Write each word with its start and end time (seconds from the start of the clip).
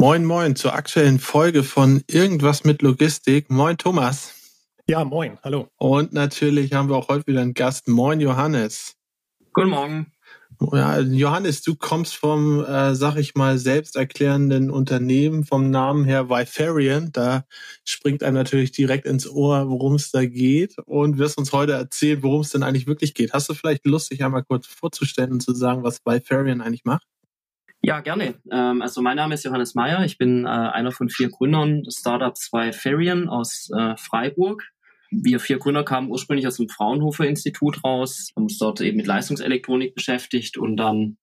Moin, 0.00 0.24
moin 0.24 0.56
zur 0.56 0.72
aktuellen 0.72 1.18
Folge 1.18 1.62
von 1.62 2.02
Irgendwas 2.06 2.64
mit 2.64 2.80
Logistik. 2.80 3.50
Moin, 3.50 3.76
Thomas. 3.76 4.32
Ja, 4.88 5.04
moin, 5.04 5.38
hallo. 5.44 5.68
Und 5.76 6.14
natürlich 6.14 6.72
haben 6.72 6.88
wir 6.88 6.96
auch 6.96 7.08
heute 7.08 7.26
wieder 7.26 7.42
einen 7.42 7.52
Gast. 7.52 7.86
Moin, 7.86 8.18
Johannes. 8.18 8.96
Guten 9.52 9.68
Morgen. 9.68 10.06
Ja, 10.72 11.00
Johannes, 11.00 11.60
du 11.60 11.74
kommst 11.74 12.16
vom, 12.16 12.64
äh, 12.64 12.94
sag 12.94 13.16
ich 13.16 13.34
mal, 13.34 13.58
selbsterklärenden 13.58 14.70
Unternehmen 14.70 15.44
vom 15.44 15.68
Namen 15.68 16.06
her 16.06 16.30
Vifarian. 16.30 17.12
Da 17.12 17.44
springt 17.84 18.22
einem 18.22 18.36
natürlich 18.36 18.72
direkt 18.72 19.04
ins 19.04 19.28
Ohr, 19.28 19.68
worum 19.68 19.96
es 19.96 20.10
da 20.12 20.24
geht 20.24 20.78
und 20.86 21.18
wirst 21.18 21.36
uns 21.36 21.52
heute 21.52 21.72
erzählen, 21.72 22.22
worum 22.22 22.40
es 22.40 22.48
denn 22.48 22.62
eigentlich 22.62 22.86
wirklich 22.86 23.12
geht. 23.12 23.34
Hast 23.34 23.50
du 23.50 23.54
vielleicht 23.54 23.84
Lust, 23.84 24.10
dich 24.10 24.24
einmal 24.24 24.44
kurz 24.44 24.66
vorzustellen 24.66 25.32
und 25.32 25.42
zu 25.42 25.52
sagen, 25.52 25.82
was 25.82 26.00
Vifarian 26.06 26.62
eigentlich 26.62 26.86
macht? 26.86 27.06
Ja, 27.90 27.98
gerne. 27.98 28.34
Ähm, 28.52 28.82
also 28.82 29.02
mein 29.02 29.16
Name 29.16 29.34
ist 29.34 29.44
Johannes 29.44 29.74
Meyer. 29.74 30.04
Ich 30.04 30.16
bin 30.16 30.44
äh, 30.44 30.48
einer 30.48 30.92
von 30.92 31.08
vier 31.08 31.28
Gründern 31.28 31.82
des 31.82 31.96
Startups 31.96 32.48
bei 32.52 32.72
Ferian 32.72 33.28
aus 33.28 33.68
äh, 33.76 33.96
Freiburg. 33.96 34.62
Wir 35.10 35.40
vier 35.40 35.58
Gründer 35.58 35.82
kamen 35.82 36.08
ursprünglich 36.08 36.46
aus 36.46 36.58
dem 36.58 36.68
Fraunhofer 36.68 37.26
Institut 37.26 37.82
raus, 37.82 38.30
haben 38.36 38.44
uns 38.44 38.58
dort 38.58 38.80
eben 38.80 38.96
mit 38.96 39.08
Leistungselektronik 39.08 39.96
beschäftigt 39.96 40.56
und 40.56 40.76
dann 40.76 41.16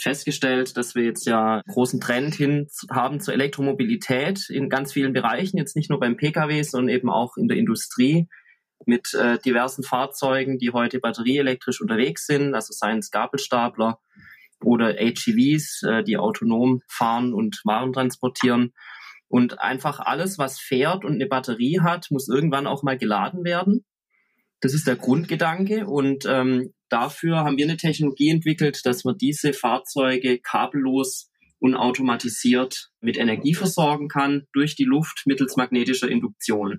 festgestellt, 0.00 0.76
dass 0.76 0.94
wir 0.94 1.02
jetzt 1.02 1.26
ja 1.26 1.60
großen 1.66 2.00
Trend 2.00 2.36
hin 2.36 2.68
haben 2.88 3.18
zur 3.18 3.34
Elektromobilität 3.34 4.48
in 4.48 4.68
ganz 4.68 4.92
vielen 4.92 5.12
Bereichen, 5.12 5.56
jetzt 5.56 5.74
nicht 5.74 5.90
nur 5.90 5.98
beim 5.98 6.16
Pkw, 6.16 6.62
sondern 6.62 6.94
eben 6.94 7.10
auch 7.10 7.36
in 7.36 7.48
der 7.48 7.56
Industrie 7.56 8.28
mit 8.86 9.12
äh, 9.14 9.38
diversen 9.44 9.82
Fahrzeugen, 9.82 10.58
die 10.58 10.70
heute 10.70 11.00
batterieelektrisch 11.00 11.80
unterwegs 11.80 12.26
sind, 12.26 12.54
also 12.54 12.72
seien 12.72 13.00
es 13.00 13.10
Gabelstapler, 13.10 13.98
oder 14.62 14.94
HEVs, 14.94 15.82
äh, 15.82 16.02
die 16.02 16.16
autonom 16.16 16.80
fahren 16.88 17.32
und 17.34 17.60
Waren 17.64 17.92
transportieren. 17.92 18.72
Und 19.28 19.60
einfach 19.60 19.98
alles, 20.00 20.36
was 20.38 20.60
fährt 20.60 21.04
und 21.04 21.14
eine 21.14 21.26
Batterie 21.26 21.80
hat, 21.80 22.08
muss 22.10 22.28
irgendwann 22.28 22.66
auch 22.66 22.82
mal 22.82 22.98
geladen 22.98 23.44
werden. 23.44 23.84
Das 24.60 24.74
ist 24.74 24.86
der 24.86 24.96
Grundgedanke. 24.96 25.86
Und 25.86 26.26
ähm, 26.26 26.74
dafür 26.88 27.38
haben 27.38 27.56
wir 27.56 27.64
eine 27.64 27.78
Technologie 27.78 28.28
entwickelt, 28.28 28.84
dass 28.84 29.04
man 29.04 29.16
diese 29.16 29.52
Fahrzeuge 29.52 30.38
kabellos 30.38 31.30
und 31.58 31.76
automatisiert 31.76 32.90
mit 33.00 33.16
Energie 33.16 33.54
versorgen 33.54 34.08
kann 34.08 34.46
durch 34.52 34.74
die 34.74 34.84
Luft 34.84 35.22
mittels 35.26 35.56
magnetischer 35.56 36.08
Induktion. 36.10 36.78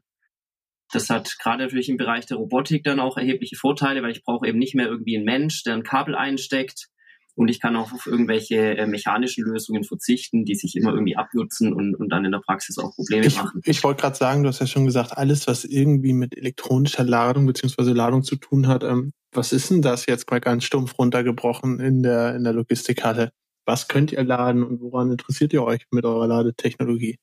Das 0.92 1.10
hat 1.10 1.38
gerade 1.40 1.64
natürlich 1.64 1.90
im 1.90 1.98
Bereich 1.98 2.26
der 2.26 2.38
Robotik 2.38 2.84
dann 2.84 3.00
auch 3.00 3.18
erhebliche 3.18 3.56
Vorteile, 3.56 4.04
weil 4.04 4.12
ich 4.12 4.24
brauche 4.24 4.48
eben 4.48 4.60
nicht 4.60 4.76
mehr 4.76 4.88
irgendwie 4.88 5.16
einen 5.16 5.26
Mensch, 5.26 5.64
der 5.64 5.74
ein 5.74 5.84
Kabel 5.84 6.16
einsteckt, 6.16 6.90
und 7.36 7.48
ich 7.48 7.60
kann 7.60 7.76
auch 7.76 7.92
auf 7.92 8.06
irgendwelche 8.06 8.78
äh, 8.78 8.86
mechanischen 8.86 9.44
Lösungen 9.44 9.84
verzichten, 9.84 10.46
die 10.46 10.56
sich 10.56 10.76
immer 10.76 10.94
irgendwie 10.94 11.18
abnutzen 11.18 11.74
und, 11.74 11.96
und 11.96 12.10
dann 12.10 12.26
in 12.26 12.32
der 12.32 12.40
Praxis 12.40 12.78
auch 12.78 12.94
Probleme 12.96 13.26
ich, 13.26 13.38
machen. 13.38 13.62
Ich 13.66 13.84
wollte 13.84 14.02
gerade 14.02 14.16
sagen, 14.16 14.44
du 14.44 14.50
hast 14.50 14.60
ja 14.60 14.68
schon 14.68 14.86
gesagt, 14.86 15.18
alles, 15.18 15.48
was 15.48 15.66
irgendwie 15.66 16.14
mit 16.14 16.38
elektronischer 16.38 17.04
Ladung 17.04 17.46
beziehungsweise 17.46 17.94
Ladung 17.94 18.24
zu 18.24 18.36
tun 18.36 18.68
hat, 18.68 18.84
ähm, 18.84 19.12
was 19.32 19.52
ist 19.52 19.72
denn 19.72 19.82
das 19.82 20.06
jetzt 20.06 20.30
mal 20.30 20.40
ganz 20.40 20.64
stumpf 20.64 20.98
runtergebrochen 20.98 21.80
in 21.80 22.04
der, 22.04 22.36
in 22.36 22.44
der 22.44 22.54
Logistikhalle? 22.54 23.32
Was 23.66 23.88
könnt 23.88 24.12
ihr 24.12 24.24
laden 24.24 24.64
und 24.64 24.82
woran 24.82 25.12
interessiert 25.12 25.54
ihr 25.54 25.64
euch 25.64 25.86
mit 25.92 26.06
eurer 26.06 26.28
Ladetechnologie? 26.28 27.18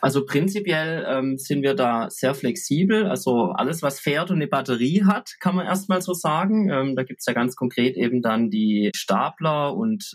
Also 0.00 0.24
prinzipiell 0.24 1.04
ähm, 1.08 1.38
sind 1.38 1.62
wir 1.62 1.74
da 1.74 2.08
sehr 2.08 2.34
flexibel. 2.34 3.06
Also 3.06 3.50
alles, 3.50 3.82
was 3.82 3.98
fährt 3.98 4.30
und 4.30 4.36
eine 4.36 4.46
Batterie 4.46 5.04
hat, 5.04 5.34
kann 5.40 5.56
man 5.56 5.66
erstmal 5.66 6.00
so 6.02 6.12
sagen. 6.12 6.70
Ähm, 6.70 6.94
da 6.94 7.02
gibt's 7.02 7.26
ja 7.26 7.32
ganz 7.32 7.56
konkret 7.56 7.96
eben 7.96 8.22
dann 8.22 8.48
die 8.48 8.90
Stapler 8.94 9.76
und 9.76 10.12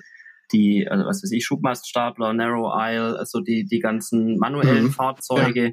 die, 0.54 0.88
also 0.88 1.06
was 1.06 1.22
weiß 1.22 1.32
ich, 1.32 1.46
Schubmaststapler, 1.46 2.34
Narrow 2.34 2.72
Isle, 2.74 3.18
also 3.20 3.42
die, 3.42 3.66
die 3.66 3.80
ganzen 3.80 4.38
manuellen 4.38 4.86
mhm. 4.86 4.92
Fahrzeuge. 4.92 5.66
Ja. 5.66 5.72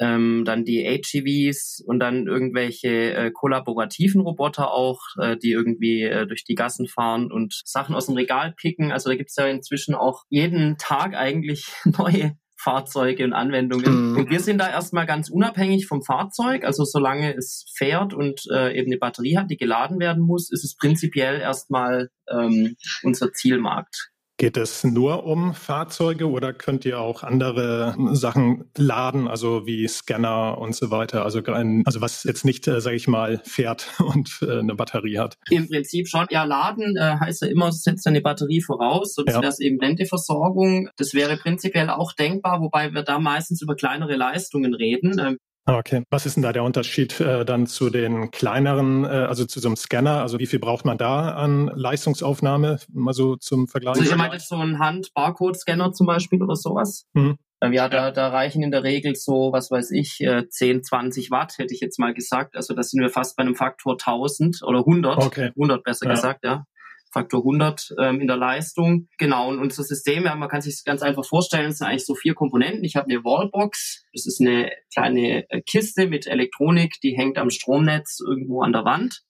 Ähm, 0.00 0.44
dann 0.44 0.64
die 0.64 0.82
HEVs 0.82 1.82
und 1.86 2.00
dann 2.00 2.26
irgendwelche 2.26 3.14
äh, 3.14 3.30
kollaborativen 3.30 4.20
Roboter 4.20 4.72
auch, 4.72 5.00
äh, 5.20 5.36
die 5.36 5.52
irgendwie 5.52 6.02
äh, 6.02 6.26
durch 6.26 6.44
die 6.44 6.54
Gassen 6.54 6.88
fahren 6.88 7.30
und 7.30 7.60
Sachen 7.64 7.94
aus 7.94 8.06
dem 8.06 8.16
Regal 8.16 8.52
picken. 8.56 8.90
Also 8.90 9.10
da 9.10 9.16
gibt's 9.16 9.36
ja 9.36 9.46
inzwischen 9.46 9.94
auch 9.94 10.24
jeden 10.28 10.76
Tag 10.78 11.14
eigentlich 11.14 11.68
neue 11.84 12.36
Fahrzeuge 12.62 13.24
und 13.24 13.32
Anwendungen. 13.32 14.12
Mhm. 14.12 14.16
Und 14.16 14.30
wir 14.30 14.40
sind 14.40 14.58
da 14.58 14.70
erstmal 14.70 15.06
ganz 15.06 15.28
unabhängig 15.28 15.86
vom 15.86 16.02
Fahrzeug. 16.02 16.64
Also 16.64 16.84
solange 16.84 17.34
es 17.34 17.66
fährt 17.76 18.14
und 18.14 18.42
äh, 18.52 18.78
eben 18.78 18.90
eine 18.90 18.98
Batterie 18.98 19.36
hat, 19.36 19.50
die 19.50 19.56
geladen 19.56 19.98
werden 19.98 20.22
muss, 20.22 20.50
ist 20.50 20.64
es 20.64 20.76
prinzipiell 20.76 21.40
erstmal 21.40 22.10
ähm, 22.30 22.76
unser 23.02 23.32
Zielmarkt. 23.32 24.11
Geht 24.42 24.56
es 24.56 24.82
nur 24.82 25.22
um 25.22 25.54
Fahrzeuge 25.54 26.28
oder 26.28 26.52
könnt 26.52 26.84
ihr 26.84 26.98
auch 26.98 27.22
andere 27.22 27.94
Sachen 28.10 28.64
laden, 28.76 29.28
also 29.28 29.66
wie 29.66 29.86
Scanner 29.86 30.58
und 30.58 30.74
so 30.74 30.90
weiter? 30.90 31.24
Also, 31.24 31.42
also 31.44 32.00
was 32.00 32.24
jetzt 32.24 32.44
nicht, 32.44 32.66
äh, 32.66 32.80
sage 32.80 32.96
ich 32.96 33.06
mal, 33.06 33.40
fährt 33.44 33.86
und 34.00 34.40
äh, 34.42 34.58
eine 34.58 34.74
Batterie 34.74 35.18
hat? 35.18 35.38
Im 35.48 35.68
Prinzip 35.68 36.08
schon. 36.08 36.26
Ja, 36.30 36.42
laden 36.42 36.96
äh, 36.96 37.18
heißt 37.20 37.42
ja 37.42 37.48
immer, 37.50 37.70
setzt 37.70 38.04
eine 38.08 38.20
Batterie 38.20 38.60
voraus, 38.60 39.14
sonst 39.14 39.32
ja. 39.32 39.40
wäre 39.40 39.52
es 39.52 39.60
eben 39.60 39.78
Lendeversorgung. 39.78 40.88
Das 40.96 41.14
wäre 41.14 41.36
prinzipiell 41.36 41.88
auch 41.88 42.12
denkbar, 42.12 42.60
wobei 42.60 42.92
wir 42.92 43.04
da 43.04 43.20
meistens 43.20 43.62
über 43.62 43.76
kleinere 43.76 44.16
Leistungen 44.16 44.74
reden. 44.74 45.20
Ähm, 45.20 45.38
okay. 45.66 46.04
Was 46.10 46.26
ist 46.26 46.36
denn 46.36 46.42
da 46.42 46.52
der 46.52 46.64
Unterschied 46.64 47.20
äh, 47.20 47.44
dann 47.44 47.66
zu 47.66 47.90
den 47.90 48.30
kleineren, 48.30 49.04
äh, 49.04 49.08
also 49.08 49.44
zu 49.44 49.60
so 49.60 49.68
einem 49.68 49.76
Scanner? 49.76 50.20
Also 50.22 50.38
wie 50.38 50.46
viel 50.46 50.58
braucht 50.58 50.84
man 50.84 50.98
da 50.98 51.30
an 51.30 51.70
Leistungsaufnahme? 51.74 52.78
Mal 52.92 53.14
so 53.14 53.36
zum 53.36 53.68
Vergleich. 53.68 53.96
Also 53.96 54.10
ich 54.10 54.16
meine 54.16 54.38
so 54.40 54.56
ein 54.56 54.78
Hand-Barcode-Scanner 54.78 55.92
zum 55.92 56.06
Beispiel 56.06 56.42
oder 56.42 56.56
sowas. 56.56 57.06
Mhm. 57.14 57.38
Ja, 57.70 57.88
da, 57.88 58.10
da 58.10 58.28
reichen 58.28 58.62
in 58.62 58.72
der 58.72 58.82
Regel 58.82 59.14
so, 59.14 59.52
was 59.52 59.70
weiß 59.70 59.92
ich, 59.92 60.18
10, 60.18 60.78
äh, 60.78 60.82
20 60.82 61.30
Watt, 61.30 61.58
hätte 61.58 61.72
ich 61.72 61.80
jetzt 61.80 61.98
mal 62.00 62.12
gesagt. 62.12 62.56
Also 62.56 62.74
da 62.74 62.82
sind 62.82 63.00
wir 63.00 63.08
fast 63.08 63.36
bei 63.36 63.44
einem 63.44 63.54
Faktor 63.54 63.92
1000 63.92 64.62
oder 64.64 64.80
100. 64.80 65.18
Okay. 65.18 65.50
100 65.50 65.84
besser 65.84 66.06
ja. 66.06 66.12
gesagt, 66.12 66.44
ja. 66.44 66.64
Faktor 67.12 67.40
100 67.40 67.94
ähm, 67.98 68.20
in 68.20 68.26
der 68.26 68.36
Leistung. 68.36 69.08
Genau, 69.18 69.48
und 69.48 69.58
unser 69.58 69.82
System, 69.82 70.24
ja, 70.24 70.34
man 70.34 70.48
kann 70.48 70.62
sich 70.62 70.82
ganz 70.84 71.02
einfach 71.02 71.24
vorstellen, 71.24 71.70
es 71.70 71.78
sind 71.78 71.86
eigentlich 71.86 72.06
so 72.06 72.14
vier 72.14 72.34
Komponenten. 72.34 72.84
Ich 72.84 72.96
habe 72.96 73.10
eine 73.10 73.22
Wallbox, 73.22 74.04
das 74.12 74.26
ist 74.26 74.40
eine 74.40 74.70
kleine 74.92 75.48
äh, 75.50 75.60
Kiste 75.60 76.06
mit 76.06 76.26
Elektronik, 76.26 77.00
die 77.02 77.16
hängt 77.16 77.38
am 77.38 77.50
Stromnetz 77.50 78.20
irgendwo 78.26 78.62
an 78.62 78.72
der 78.72 78.84
Wand. 78.84 79.22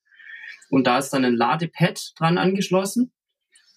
Und 0.70 0.86
da 0.86 0.98
ist 0.98 1.10
dann 1.10 1.24
ein 1.24 1.36
Ladepad 1.36 2.12
dran 2.16 2.38
angeschlossen. 2.38 3.12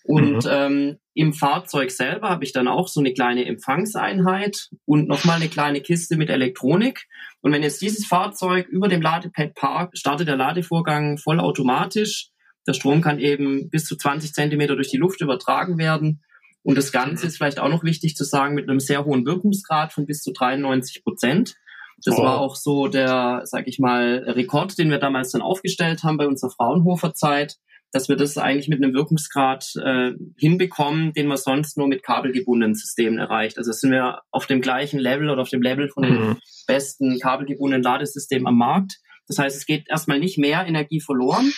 Und 0.05 0.45
mhm. 0.45 0.51
ähm, 0.51 0.97
im 1.15 1.33
Fahrzeug 1.33 1.89
selber 1.89 2.29
habe 2.29 2.43
ich 2.43 2.53
dann 2.53 2.67
auch 2.67 2.87
so 2.87 2.99
eine 2.99 3.11
kleine 3.13 3.45
Empfangseinheit 3.45 4.69
und 4.85 5.07
nochmal 5.07 5.37
eine 5.37 5.49
kleine 5.49 5.81
Kiste 5.81 6.15
mit 6.15 6.29
Elektronik. 6.29 7.07
Und 7.41 7.51
wenn 7.53 7.63
jetzt 7.63 7.81
dieses 7.81 8.05
Fahrzeug 8.05 8.67
über 8.67 8.87
dem 8.87 9.01
Ladepad 9.01 9.55
parkt, 9.55 9.97
startet 9.97 10.27
der 10.27 10.35
Ladevorgang 10.35 11.17
vollautomatisch 11.17 12.29
der 12.67 12.73
Strom 12.73 13.01
kann 13.01 13.19
eben 13.19 13.69
bis 13.69 13.85
zu 13.85 13.95
20 13.95 14.33
Zentimeter 14.33 14.75
durch 14.75 14.89
die 14.89 14.97
Luft 14.97 15.21
übertragen 15.21 15.77
werden. 15.77 16.21
Und 16.63 16.77
das 16.77 16.91
Ganze 16.91 17.27
ist 17.27 17.37
vielleicht 17.37 17.59
auch 17.59 17.69
noch 17.69 17.83
wichtig 17.83 18.15
zu 18.15 18.23
sagen, 18.23 18.55
mit 18.55 18.67
einem 18.67 18.79
sehr 18.79 19.05
hohen 19.05 19.25
Wirkungsgrad 19.25 19.93
von 19.93 20.07
bis 20.07 20.21
zu 20.21 20.31
93 20.33 21.03
Prozent. 21.03 21.55
Das 22.03 22.17
oh. 22.17 22.23
war 22.23 22.39
auch 22.39 22.55
so 22.55 22.87
der, 22.87 23.41
sag 23.43 23.67
ich 23.67 23.79
mal, 23.79 24.23
Rekord, 24.27 24.77
den 24.77 24.89
wir 24.89 24.97
damals 24.97 25.31
dann 25.31 25.41
aufgestellt 25.41 26.03
haben 26.03 26.17
bei 26.17 26.27
unserer 26.27 26.49
Fraunhofer 26.49 27.13
Zeit, 27.13 27.57
dass 27.91 28.09
wir 28.09 28.15
das 28.15 28.37
eigentlich 28.37 28.67
mit 28.67 28.83
einem 28.83 28.93
Wirkungsgrad 28.93 29.73
äh, 29.81 30.11
hinbekommen, 30.37 31.13
den 31.13 31.27
man 31.27 31.37
sonst 31.37 31.77
nur 31.77 31.87
mit 31.87 32.03
kabelgebundenen 32.03 32.75
Systemen 32.75 33.19
erreicht. 33.19 33.57
Also 33.57 33.71
sind 33.71 33.91
wir 33.91 34.21
auf 34.31 34.47
dem 34.47 34.59
gleichen 34.59 34.99
Level 34.99 35.29
oder 35.29 35.43
auf 35.43 35.49
dem 35.49 35.61
Level 35.61 35.87
von 35.87 36.03
den 36.03 36.13
mhm. 36.13 36.37
besten 36.67 37.19
kabelgebundenen 37.19 37.83
Ladesystemen 37.83 38.47
am 38.47 38.57
Markt. 38.57 38.97
Das 39.27 39.37
heißt, 39.37 39.55
es 39.55 39.65
geht 39.65 39.87
erstmal 39.89 40.19
nicht 40.19 40.37
mehr 40.37 40.65
Energie 40.65 40.99
verloren, 40.99 41.53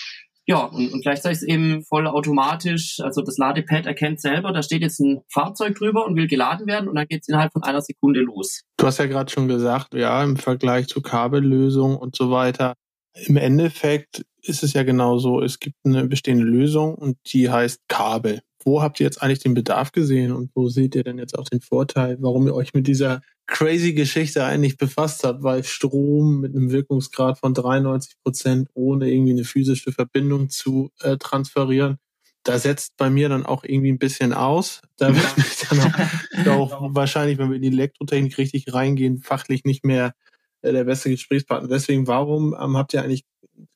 ja, 0.47 0.63
und, 0.63 0.93
und 0.93 1.01
gleichzeitig 1.01 1.39
ist 1.39 1.47
eben 1.47 1.83
voll 1.83 2.07
automatisch, 2.07 2.99
also 3.01 3.21
das 3.21 3.37
Ladepad 3.37 3.85
erkennt 3.85 4.21
selber, 4.21 4.53
da 4.53 4.63
steht 4.63 4.81
jetzt 4.81 4.99
ein 4.99 5.21
Fahrzeug 5.29 5.75
drüber 5.75 6.05
und 6.05 6.15
will 6.15 6.27
geladen 6.27 6.67
werden 6.67 6.87
und 6.87 6.95
dann 6.95 7.07
geht 7.07 7.23
es 7.23 7.27
innerhalb 7.27 7.51
von 7.51 7.63
einer 7.63 7.81
Sekunde 7.81 8.21
los. 8.21 8.61
Du 8.77 8.87
hast 8.87 8.97
ja 8.97 9.07
gerade 9.07 9.29
schon 9.29 9.49
gesagt, 9.49 9.93
ja, 9.93 10.23
im 10.23 10.37
Vergleich 10.37 10.87
zu 10.87 11.01
Kabellösung 11.01 11.97
und 11.97 12.15
so 12.15 12.31
weiter. 12.31 12.75
Im 13.13 13.35
Endeffekt 13.35 14.25
ist 14.41 14.63
es 14.63 14.71
ja 14.71 14.83
genauso, 14.83 15.41
es 15.41 15.59
gibt 15.59 15.75
eine 15.83 16.07
bestehende 16.07 16.45
Lösung 16.45 16.95
und 16.95 17.17
die 17.33 17.49
heißt 17.49 17.81
Kabel 17.89 18.41
wo 18.67 18.81
habt 18.81 18.99
ihr 18.99 19.05
jetzt 19.05 19.23
eigentlich 19.23 19.39
den 19.39 19.53
Bedarf 19.53 19.93
gesehen 19.93 20.33
und 20.33 20.51
wo 20.53 20.67
seht 20.67 20.93
ihr 20.93 21.05
denn 21.05 21.17
jetzt 21.17 21.39
auch 21.39 21.45
den 21.45 21.61
Vorteil, 21.61 22.17
warum 22.19 22.47
ihr 22.47 22.53
euch 22.53 22.73
mit 22.73 22.85
dieser 22.85 23.21
crazy 23.45 23.93
Geschichte 23.93 24.43
eigentlich 24.43 24.75
befasst 24.75 25.23
habt, 25.23 25.41
weil 25.41 25.63
Strom 25.63 26.41
mit 26.41 26.53
einem 26.53 26.69
Wirkungsgrad 26.69 27.39
von 27.39 27.53
93 27.53 28.15
Prozent 28.21 28.67
ohne 28.73 29.09
irgendwie 29.09 29.31
eine 29.31 29.45
physische 29.45 29.93
Verbindung 29.93 30.49
zu 30.49 30.91
äh, 30.99 31.15
transferieren, 31.15 31.97
da 32.43 32.59
setzt 32.59 32.97
bei 32.97 33.09
mir 33.09 33.29
dann 33.29 33.45
auch 33.45 33.63
irgendwie 33.63 33.91
ein 33.91 33.99
bisschen 33.99 34.33
aus. 34.33 34.81
Da 34.97 35.07
wird 35.15 35.37
mich 35.37 35.59
dann 35.69 36.49
auch, 36.49 36.73
auch 36.73 36.93
wahrscheinlich, 36.93 37.37
wenn 37.37 37.49
wir 37.49 37.55
in 37.55 37.61
die 37.61 37.69
Elektrotechnik 37.69 38.37
richtig 38.37 38.73
reingehen, 38.73 39.19
fachlich 39.19 39.63
nicht 39.63 39.85
mehr 39.85 40.13
äh, 40.61 40.73
der 40.73 40.83
beste 40.83 41.09
Gesprächspartner. 41.09 41.69
Deswegen, 41.69 42.05
warum 42.07 42.53
ähm, 42.59 42.75
habt 42.75 42.93
ihr 42.93 43.01
eigentlich 43.01 43.23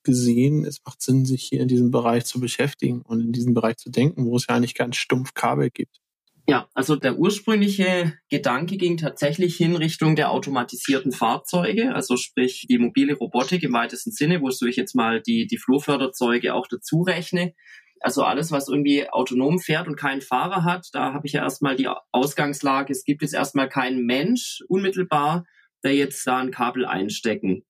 gesehen, 0.04 0.66
es 0.66 0.82
macht 0.86 1.02
Sinn, 1.02 1.26
sich 1.26 1.44
hier 1.44 1.62
in 1.62 1.68
diesem 1.68 1.92
Bereich 1.92 2.26
zu 2.26 2.40
beschäftigen 2.40 3.02
und 3.02 3.20
in 3.22 3.32
diesem 3.32 3.54
Bereich 3.54 3.78
zu 3.78 3.90
denken, 3.90 4.26
wo 4.26 4.36
es 4.36 4.48
ja 4.48 4.56
eigentlich 4.56 4.76
ganz 4.76 4.98
stumpf 4.98 5.34
Kabel 5.34 5.70
gibt? 5.70 6.02
Ja, 6.48 6.68
also 6.74 6.96
der 6.96 7.18
ursprüngliche 7.18 8.14
Gedanke 8.30 8.78
ging 8.78 8.98
tatsächlich 8.98 9.56
hin 9.56 9.76
Richtung 9.76 10.16
der 10.16 10.32
automatisierten 10.32 11.12
Fahrzeuge, 11.12 11.94
also 11.94 12.18
sprich 12.18 12.66
die 12.70 12.80
mobile 12.80 13.16
Robotik 13.16 13.64
im 13.64 13.74
weitesten 13.74 14.12
Sinne, 14.12 14.42
wozu 14.42 14.66
ich 14.66 14.76
jetzt 14.76 14.96
mal 14.96 15.22
die, 15.22 15.48
die 15.48 15.58
Flurförderzeuge 15.58 16.54
auch 16.54 16.68
dazu 16.68 17.04
rechne. 17.04 17.54
Also 18.02 18.24
alles, 18.24 18.52
was 18.52 18.68
irgendwie 18.68 19.08
autonom 19.08 19.60
fährt 19.60 19.88
und 19.88 19.96
keinen 19.96 20.22
Fahrer 20.22 20.64
hat, 20.64 20.88
da 20.94 21.14
habe 21.14 21.28
ich 21.28 21.34
ja 21.34 21.44
erstmal 21.44 21.76
die 21.76 21.88
Ausgangslage, 22.12 22.92
es 22.92 23.06
gibt 23.06 23.22
jetzt 23.22 23.36
erstmal 23.36 23.70
keinen 23.70 24.06
Mensch 24.06 24.64
unmittelbar, 24.68 25.46
der 25.84 25.96
jetzt 25.96 26.26
da 26.26 26.40
ein 26.40 26.52
Kabel 26.52 26.86
einstecken 26.86 27.64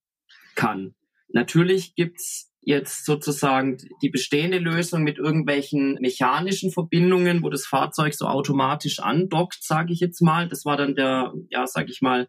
kann. 0.55 0.95
Natürlich 1.33 1.95
gibt's 1.95 2.51
jetzt 2.61 3.05
sozusagen 3.05 3.77
die 4.01 4.09
bestehende 4.09 4.59
Lösung 4.59 5.03
mit 5.03 5.17
irgendwelchen 5.17 5.97
mechanischen 5.99 6.71
Verbindungen, 6.71 7.41
wo 7.43 7.49
das 7.49 7.65
Fahrzeug 7.65 8.13
so 8.13 8.27
automatisch 8.27 8.99
andockt, 8.99 9.63
sage 9.63 9.93
ich 9.93 9.99
jetzt 9.99 10.21
mal. 10.21 10.47
Das 10.47 10.63
war 10.63 10.77
dann 10.77 10.95
der, 10.95 11.33
ja, 11.49 11.65
sage 11.65 11.91
ich 11.91 12.01
mal, 12.01 12.27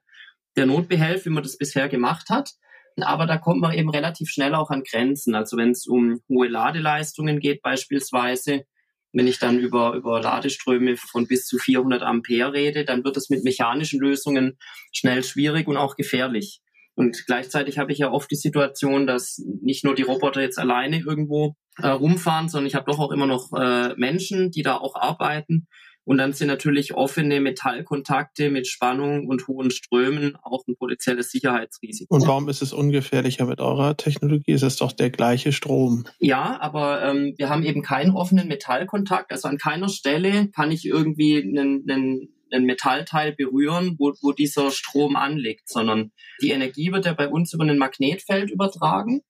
der 0.57 0.67
Notbehelf, 0.67 1.27
wie 1.27 1.31
man 1.31 1.43
das 1.43 1.59
bisher 1.59 1.89
gemacht 1.89 2.31
hat. 2.31 2.53
Aber 3.01 3.27
da 3.27 3.39
kommt 3.39 3.61
man 3.61 3.75
eben 3.75 3.91
relativ 3.91 4.31
schnell 4.31 4.55
auch 4.55 4.71
an 4.71 4.83
Grenzen. 4.85 5.35
Also 5.35 5.57
wenn 5.57 5.71
es 5.71 5.87
um 5.87 6.21
hohe 6.29 6.49
Ladeleistungen 6.49 7.41
geht 7.41 7.63
beispielsweise, 7.63 8.65
wenn 9.13 9.27
ich 9.27 9.39
dann 9.39 9.59
über, 9.59 9.95
über 9.95 10.21
Ladeströme 10.23 10.97
von 10.97 11.27
bis 11.27 11.47
zu 11.47 11.59
400 11.59 12.03
Ampere 12.03 12.53
rede, 12.53 12.85
dann 12.85 13.05
wird 13.05 13.17
es 13.17 13.29
mit 13.29 13.45
mechanischen 13.45 14.01
Lösungen 14.01 14.59
schnell 14.93 15.23
schwierig 15.23 15.69
und 15.69 15.77
auch 15.77 15.97
gefährlich. 15.97 16.63
Und 16.95 17.25
gleichzeitig 17.27 17.79
habe 17.79 17.93
ich 17.93 17.99
ja 17.99 18.11
oft 18.11 18.31
die 18.31 18.37
Situation, 18.37 19.07
dass 19.07 19.43
nicht 19.63 19.85
nur 19.85 19.95
die 19.95 20.03
Roboter 20.03 20.43
jetzt 20.43 20.59
alleine 20.59 21.01
irgendwo 21.01 21.55
äh, 21.79 21.89
rumfahren, 21.89 22.49
sondern 22.49 22.67
ich 22.67 22.75
habe 22.75 22.91
doch 22.91 22.99
auch 22.99 23.13
immer 23.13 23.27
noch 23.27 23.51
äh, 23.53 23.95
Menschen, 23.97 24.51
die 24.51 24.63
da 24.63 24.77
auch 24.77 24.95
arbeiten. 24.95 25.67
Und 26.05 26.19
dann 26.19 26.33
sind 26.33 26.49
natürlich 26.49 26.95
offene 26.95 27.41
Metallkontakte 27.41 28.51
mit 28.51 28.67
Spannung 28.67 29.29
und 29.29 29.47
hohen 29.47 29.71
Strömen 29.71 30.37
auch 30.43 30.67
ein 30.67 30.77
potenzielles 30.77 31.31
Sicherheitsrisiko. 31.31 32.13
Und 32.13 32.27
warum 32.27 32.49
ist 32.49 32.61
es 32.61 32.73
ungefährlicher 32.73 33.47
mit 33.47 33.61
eurer 33.61 33.97
Technologie? 33.97 34.53
Es 34.53 34.63
ist 34.63 34.81
doch 34.81 34.91
der 34.91 35.11
gleiche 35.11 35.53
Strom. 35.53 36.05
Ja, 36.19 36.61
aber 36.61 37.03
ähm, 37.05 37.35
wir 37.37 37.49
haben 37.49 37.63
eben 37.63 37.83
keinen 37.83 38.11
offenen 38.11 38.49
Metallkontakt. 38.49 39.31
Also 39.31 39.49
an 39.49 39.59
keiner 39.59 39.89
Stelle 39.89 40.49
kann 40.49 40.73
ich 40.73 40.85
irgendwie 40.85 41.41
einen, 41.41 41.89
einen 41.89 42.29
ein 42.53 42.65
Metallteil 42.65 43.33
berühren, 43.33 43.97
wo, 43.99 44.13
wo 44.21 44.33
dieser 44.33 44.71
Strom 44.71 45.17
anliegt, 45.17 45.69
sondern 45.69 46.13
die 46.41 46.51
Energie 46.51 46.93
wird 46.93 47.07
ja 47.07 47.13
bei 47.13 47.29
uns 47.29 47.53
über 47.53 47.65
ein 47.65 47.79
Magnetfeld 47.79 48.51
übertragen. 48.51 49.23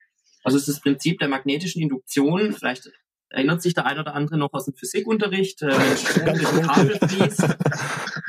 Also 0.44 0.56
es 0.56 0.68
ist 0.68 0.76
das 0.76 0.82
Prinzip 0.82 1.18
der 1.18 1.28
magnetischen 1.28 1.82
Induktion. 1.82 2.52
Vielleicht 2.52 2.90
erinnert 3.32 3.62
sich 3.62 3.74
der 3.74 3.86
ein 3.86 3.98
oder 3.98 4.14
andere 4.14 4.38
noch 4.38 4.52
aus 4.52 4.66
dem 4.66 4.74
Physikunterricht, 4.74 5.62
äh, 5.62 5.68
wenn 5.68 5.96
Strom 5.96 6.26
durch 6.26 6.52
ein 6.52 6.62
Kabel 6.62 6.98
fließt, 7.08 7.56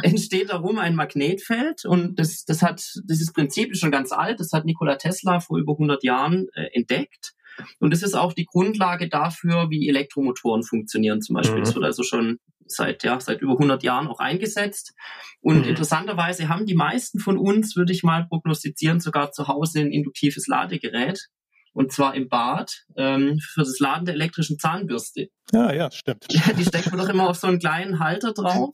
entsteht 0.03 0.49
darum 0.49 0.79
ein 0.79 0.95
Magnetfeld 0.95 1.85
und 1.85 2.17
das, 2.19 2.45
das 2.45 2.61
hat, 2.61 2.83
dieses 3.03 3.33
Prinzip 3.33 3.71
ist 3.71 3.79
schon 3.79 3.91
ganz 3.91 4.11
alt, 4.11 4.39
das 4.39 4.51
hat 4.53 4.65
Nikola 4.65 4.95
Tesla 4.95 5.39
vor 5.39 5.57
über 5.57 5.73
100 5.73 6.03
Jahren 6.03 6.47
äh, 6.53 6.67
entdeckt 6.73 7.33
und 7.79 7.91
das 7.91 8.01
ist 8.01 8.15
auch 8.15 8.33
die 8.33 8.45
Grundlage 8.45 9.09
dafür, 9.09 9.69
wie 9.69 9.87
Elektromotoren 9.89 10.63
funktionieren 10.63 11.21
zum 11.21 11.35
Beispiel. 11.35 11.59
Mhm. 11.59 11.63
Das 11.63 11.75
wird 11.75 11.85
also 11.85 12.03
schon 12.03 12.39
seit, 12.75 13.03
ja, 13.03 13.19
seit 13.19 13.41
über 13.41 13.53
100 13.53 13.83
Jahren 13.83 14.07
auch 14.07 14.19
eingesetzt. 14.19 14.93
Und 15.41 15.63
mhm. 15.63 15.69
interessanterweise 15.69 16.49
haben 16.49 16.65
die 16.65 16.75
meisten 16.75 17.19
von 17.19 17.37
uns, 17.37 17.75
würde 17.75 17.93
ich 17.93 18.03
mal 18.03 18.27
prognostizieren, 18.27 18.99
sogar 18.99 19.31
zu 19.31 19.47
Hause 19.47 19.81
ein 19.81 19.91
induktives 19.91 20.47
Ladegerät. 20.47 21.27
Und 21.73 21.91
zwar 21.91 22.13
im 22.13 22.29
Bad 22.29 22.85
ähm, 22.95 23.39
für 23.39 23.61
das 23.61 23.79
Laden 23.79 24.05
der 24.05 24.13
elektrischen 24.13 24.59
Zahnbürste. 24.59 25.29
Ja, 25.51 25.73
ja, 25.73 25.89
stimmt. 25.89 26.27
Die 26.29 26.63
steckt 26.63 26.91
man 26.91 26.99
doch 26.99 27.09
immer 27.09 27.27
auf 27.29 27.37
so 27.37 27.47
einen 27.47 27.57
kleinen 27.57 27.99
Halter 27.99 28.33
drauf. 28.33 28.69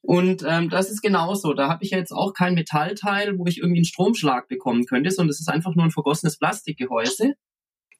Und 0.00 0.44
ähm, 0.46 0.68
das 0.68 0.90
ist 0.90 1.02
genauso. 1.02 1.54
Da 1.54 1.68
habe 1.68 1.82
ich 1.82 1.90
ja 1.90 1.98
jetzt 1.98 2.12
auch 2.12 2.32
kein 2.32 2.54
Metallteil, 2.54 3.36
wo 3.36 3.46
ich 3.46 3.58
irgendwie 3.58 3.78
einen 3.78 3.86
Stromschlag 3.86 4.48
bekommen 4.48 4.84
könnte, 4.84 5.10
sondern 5.10 5.30
es 5.30 5.40
ist 5.40 5.48
einfach 5.48 5.74
nur 5.74 5.84
ein 5.84 5.90
vergossenes 5.90 6.38
Plastikgehäuse. 6.38 7.34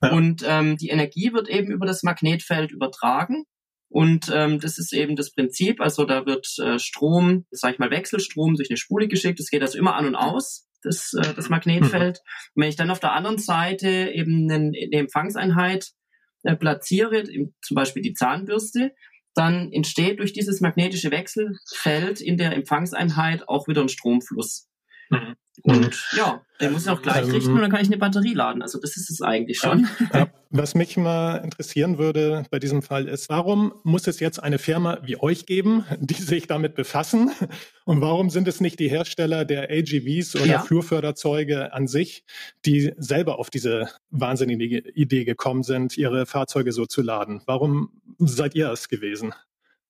Ja. 0.02 0.12
Und 0.12 0.44
ähm, 0.46 0.76
die 0.76 0.90
Energie 0.90 1.32
wird 1.32 1.48
eben 1.48 1.72
über 1.72 1.86
das 1.86 2.02
Magnetfeld 2.02 2.70
übertragen. 2.70 3.46
Und 3.94 4.28
ähm, 4.34 4.58
das 4.58 4.76
ist 4.78 4.92
eben 4.92 5.14
das 5.14 5.30
Prinzip. 5.30 5.80
Also 5.80 6.04
da 6.04 6.26
wird 6.26 6.48
äh, 6.58 6.80
Strom, 6.80 7.46
sag 7.52 7.74
ich 7.74 7.78
mal 7.78 7.92
Wechselstrom, 7.92 8.56
durch 8.56 8.68
eine 8.68 8.76
Spule 8.76 9.06
geschickt. 9.06 9.38
Das 9.38 9.50
geht 9.50 9.62
also 9.62 9.78
immer 9.78 9.94
an 9.94 10.06
und 10.06 10.16
aus, 10.16 10.66
das, 10.82 11.12
äh, 11.12 11.32
das 11.32 11.48
Magnetfeld. 11.48 12.16
Mhm. 12.16 12.50
Und 12.56 12.62
wenn 12.62 12.68
ich 12.70 12.74
dann 12.74 12.90
auf 12.90 12.98
der 12.98 13.12
anderen 13.12 13.38
Seite 13.38 14.10
eben 14.12 14.50
eine, 14.50 14.72
eine 14.76 14.96
Empfangseinheit 14.98 15.92
äh, 16.42 16.56
platziere, 16.56 17.22
zum 17.62 17.74
Beispiel 17.76 18.02
die 18.02 18.14
Zahnbürste, 18.14 18.96
dann 19.32 19.70
entsteht 19.70 20.18
durch 20.18 20.32
dieses 20.32 20.60
magnetische 20.60 21.12
Wechselfeld 21.12 22.20
in 22.20 22.36
der 22.36 22.52
Empfangseinheit 22.52 23.48
auch 23.48 23.68
wieder 23.68 23.82
ein 23.82 23.88
Stromfluss. 23.88 24.68
Mhm. 25.08 25.36
Und 25.62 26.08
ja, 26.16 26.42
den 26.60 26.72
muss 26.72 26.82
ich 26.84 26.90
auch 26.90 27.00
gleich 27.00 27.30
richten 27.30 27.52
und 27.52 27.60
dann 27.60 27.70
kann 27.70 27.80
ich 27.80 27.88
eine 27.88 27.96
Batterie 27.96 28.34
laden. 28.34 28.60
Also 28.60 28.80
das 28.80 28.96
ist 28.96 29.10
es 29.10 29.22
eigentlich 29.22 29.58
schon. 29.58 29.88
Ja, 30.12 30.28
was 30.50 30.74
mich 30.74 30.96
mal 30.96 31.36
interessieren 31.38 31.98
würde 31.98 32.44
bei 32.50 32.58
diesem 32.58 32.82
Fall 32.82 33.08
ist, 33.08 33.28
warum 33.28 33.74
muss 33.82 34.06
es 34.06 34.20
jetzt 34.20 34.42
eine 34.42 34.58
Firma 34.58 34.98
wie 35.02 35.20
euch 35.20 35.46
geben, 35.46 35.84
die 35.98 36.14
sich 36.14 36.46
damit 36.46 36.74
befassen? 36.74 37.30
Und 37.84 38.00
warum 38.00 38.30
sind 38.30 38.48
es 38.48 38.60
nicht 38.60 38.78
die 38.80 38.88
Hersteller 38.88 39.44
der 39.44 39.70
AGVs 39.70 40.36
oder 40.36 40.46
ja. 40.46 40.58
Flurförderzeuge 40.60 41.72
an 41.72 41.86
sich, 41.86 42.24
die 42.64 42.92
selber 42.96 43.38
auf 43.38 43.50
diese 43.50 43.88
wahnsinnige 44.10 44.78
Idee 44.94 45.24
gekommen 45.24 45.62
sind, 45.62 45.96
ihre 45.96 46.26
Fahrzeuge 46.26 46.72
so 46.72 46.86
zu 46.86 47.02
laden? 47.02 47.42
Warum 47.46 48.00
seid 48.18 48.54
ihr 48.54 48.70
es 48.70 48.88
gewesen? 48.88 49.34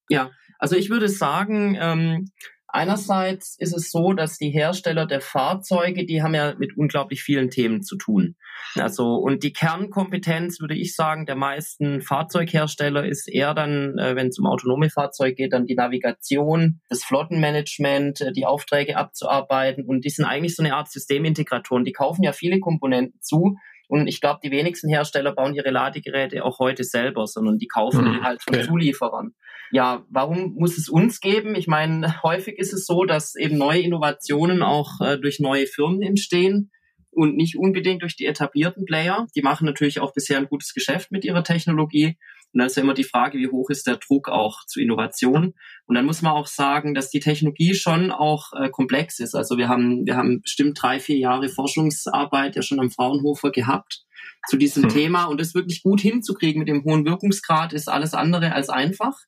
Ja, 0.09 0.31
also 0.59 0.77
ich 0.77 0.91
würde 0.91 1.09
sagen, 1.09 1.77
ähm, 1.81 2.31
Einerseits 2.75 3.55
ist 3.61 3.73
es 3.73 3.93
so, 3.93 4.15
dass 4.15 4.37
die 4.37 4.51
Hersteller 4.51 5.07
der 5.07 5.21
Fahrzeuge, 5.21 6.05
die 6.05 6.25
haben 6.25 6.35
ja 6.35 6.57
mit 6.59 6.77
unglaublich 6.77 7.23
vielen 7.23 7.49
Themen 7.49 7.85
zu 7.85 7.97
tun. 7.97 8.35
Also, 8.75 9.15
und 9.15 9.45
die 9.45 9.53
Kernkompetenz, 9.53 10.59
würde 10.59 10.75
ich 10.75 10.97
sagen, 10.97 11.25
der 11.25 11.37
meisten 11.37 12.03
Fahrzeughersteller 12.03 13.07
ist 13.07 13.29
eher 13.29 13.55
dann, 13.55 13.97
äh, 13.99 14.17
wenn 14.17 14.27
es 14.27 14.41
um 14.41 14.47
autonome 14.47 14.91
Fahrzeuge 14.91 15.37
geht, 15.37 15.53
dann 15.53 15.67
die 15.67 15.77
Navigation, 15.77 16.81
das 16.89 17.05
Flottenmanagement, 17.05 18.21
äh, 18.21 18.33
die 18.33 18.45
Aufträge 18.45 18.97
abzuarbeiten. 18.97 19.85
Und 19.85 20.05
die 20.05 20.11
sind 20.11 20.25
eigentlich 20.25 20.57
so 20.57 20.63
eine 20.65 20.75
Art 20.75 20.91
Systemintegratoren. 20.91 21.85
Die 21.85 21.93
kaufen 21.93 22.25
ja 22.25 22.33
viele 22.33 22.59
Komponenten 22.59 23.21
zu, 23.21 23.55
und 23.89 24.07
ich 24.07 24.21
glaube, 24.21 24.41
die 24.43 24.51
wenigsten 24.51 24.89
Hersteller 24.89 25.33
bauen 25.33 25.55
ihre 25.55 25.71
Ladegeräte 25.71 26.45
auch 26.45 26.59
heute 26.59 26.85
selber, 26.85 27.27
sondern 27.27 27.59
die 27.59 27.69
kaufen 27.69 28.05
mhm. 28.05 28.23
halt 28.23 28.43
von. 28.43 28.63
Zulieferern. 28.63 29.35
Ja, 29.73 30.05
warum 30.09 30.55
muss 30.55 30.79
es 30.79 30.89
uns 30.89 31.21
geben? 31.21 31.55
Ich 31.55 31.67
meine, 31.67 32.23
häufig 32.23 32.59
ist 32.59 32.73
es 32.73 32.87
so, 32.87 33.05
dass 33.05 33.35
eben 33.35 33.59
neue 33.59 33.81
Innovationen 33.81 34.63
auch 34.63 35.01
äh, 35.01 35.19
durch 35.19 35.41
neue 35.41 35.67
Firmen 35.67 36.03
entstehen 36.03 36.71
und 37.11 37.37
nicht 37.37 37.57
unbedingt 37.57 38.03
durch 38.03 38.17
die 38.17 38.27
etablierten 38.27 38.85
Player. 38.85 39.27
Die 39.35 39.43
machen 39.43 39.65
natürlich 39.65 40.01
auch 40.01 40.13
bisher 40.13 40.39
ein 40.39 40.49
gutes 40.49 40.75
Geschäft 40.75 41.11
mit 41.11 41.25
ihrer 41.25 41.45
Technologie. 41.45 42.17
Und 42.55 42.61
dann 42.61 42.69
ist 42.69 42.77
ja 42.77 42.85
immer 42.85 42.95
die 42.95 43.03
Frage, 43.03 43.37
wie 43.39 43.49
hoch 43.49 43.69
ist 43.69 43.89
der 43.89 43.97
Druck 43.97 44.29
auch 44.29 44.65
zu 44.67 44.81
Innovation? 44.81 45.55
Und 45.87 45.95
dann 45.97 46.07
muss 46.07 46.23
man 46.23 46.33
auch 46.33 46.47
sagen, 46.47 46.95
dass 46.95 47.11
die 47.11 47.19
Technologie 47.19 47.75
schon 47.75 48.13
auch 48.13 48.53
äh, 48.53 48.71
komplex 48.71 49.19
ist. 49.19 49.35
Also 49.35 49.59
wir 49.59 49.69
haben, 49.69 50.07
wir 50.07 50.17
haben 50.17 50.41
bestimmt 50.41 50.81
drei, 50.81 51.01
vier 51.01 51.19
Jahre 51.19 51.49
Forschungsarbeit 51.49 52.55
ja 52.55 52.63
schon 52.63 52.79
am 52.79 52.93
Fraunhofer 52.93 53.51
gehabt 53.51 54.05
zu 54.49 54.57
diesem 54.57 54.85
hm. 54.85 54.91
Thema. 54.91 55.25
Und 55.25 55.41
das 55.41 55.55
wirklich 55.55 55.83
gut 55.83 56.01
hinzukriegen 56.01 56.61
mit 56.61 56.69
dem 56.69 56.85
hohen 56.85 57.05
Wirkungsgrad 57.05 57.73
ist 57.73 57.89
alles 57.89 58.15
andere 58.15 58.53
als 58.53 58.69
einfach. 58.69 59.19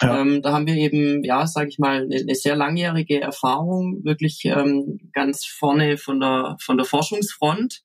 Ja. 0.00 0.20
Ähm, 0.20 0.42
da 0.42 0.52
haben 0.52 0.68
wir 0.68 0.76
eben, 0.76 1.24
ja, 1.24 1.44
sage 1.48 1.68
ich 1.68 1.80
mal, 1.80 2.02
eine, 2.02 2.14
eine, 2.14 2.34
sehr 2.36 2.54
langjährige 2.54 3.20
Erfahrung, 3.20 4.04
wirklich 4.04 4.42
ähm, 4.44 5.10
ganz 5.12 5.44
vorne 5.44 5.98
von 5.98 6.20
der 6.20 6.56
von 6.60 6.76
der 6.76 6.86
Forschungsfront. 6.86 7.82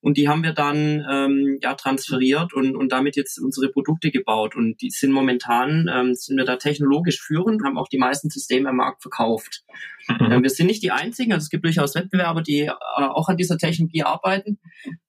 Und 0.00 0.16
die 0.16 0.28
haben 0.28 0.42
wir 0.42 0.52
dann 0.52 1.06
ähm, 1.10 1.58
ja 1.60 1.74
transferiert 1.74 2.54
und, 2.54 2.74
und 2.74 2.90
damit 2.90 3.16
jetzt 3.16 3.38
unsere 3.38 3.68
Produkte 3.70 4.10
gebaut 4.10 4.56
und 4.56 4.80
die 4.80 4.90
sind 4.90 5.12
momentan 5.12 5.90
ähm, 5.92 6.14
sind 6.14 6.36
wir 6.36 6.44
da 6.44 6.56
technologisch 6.56 7.20
führend, 7.20 7.62
haben 7.64 7.78
auch 7.78 7.88
die 7.88 7.98
meisten 7.98 8.30
Systeme 8.30 8.70
am 8.70 8.76
Markt 8.76 9.02
verkauft. 9.02 9.62
Mhm. 10.08 10.32
Äh, 10.32 10.42
wir 10.42 10.50
sind 10.50 10.66
nicht 10.66 10.82
die 10.82 10.90
einzigen, 10.90 11.32
also 11.32 11.44
es 11.44 11.50
gibt 11.50 11.64
durchaus 11.64 11.94
Wettbewerber, 11.94 12.42
die 12.42 12.60
äh, 12.60 12.72
auch 12.96 13.28
an 13.28 13.36
dieser 13.36 13.58
Technologie 13.58 14.02
arbeiten. 14.02 14.58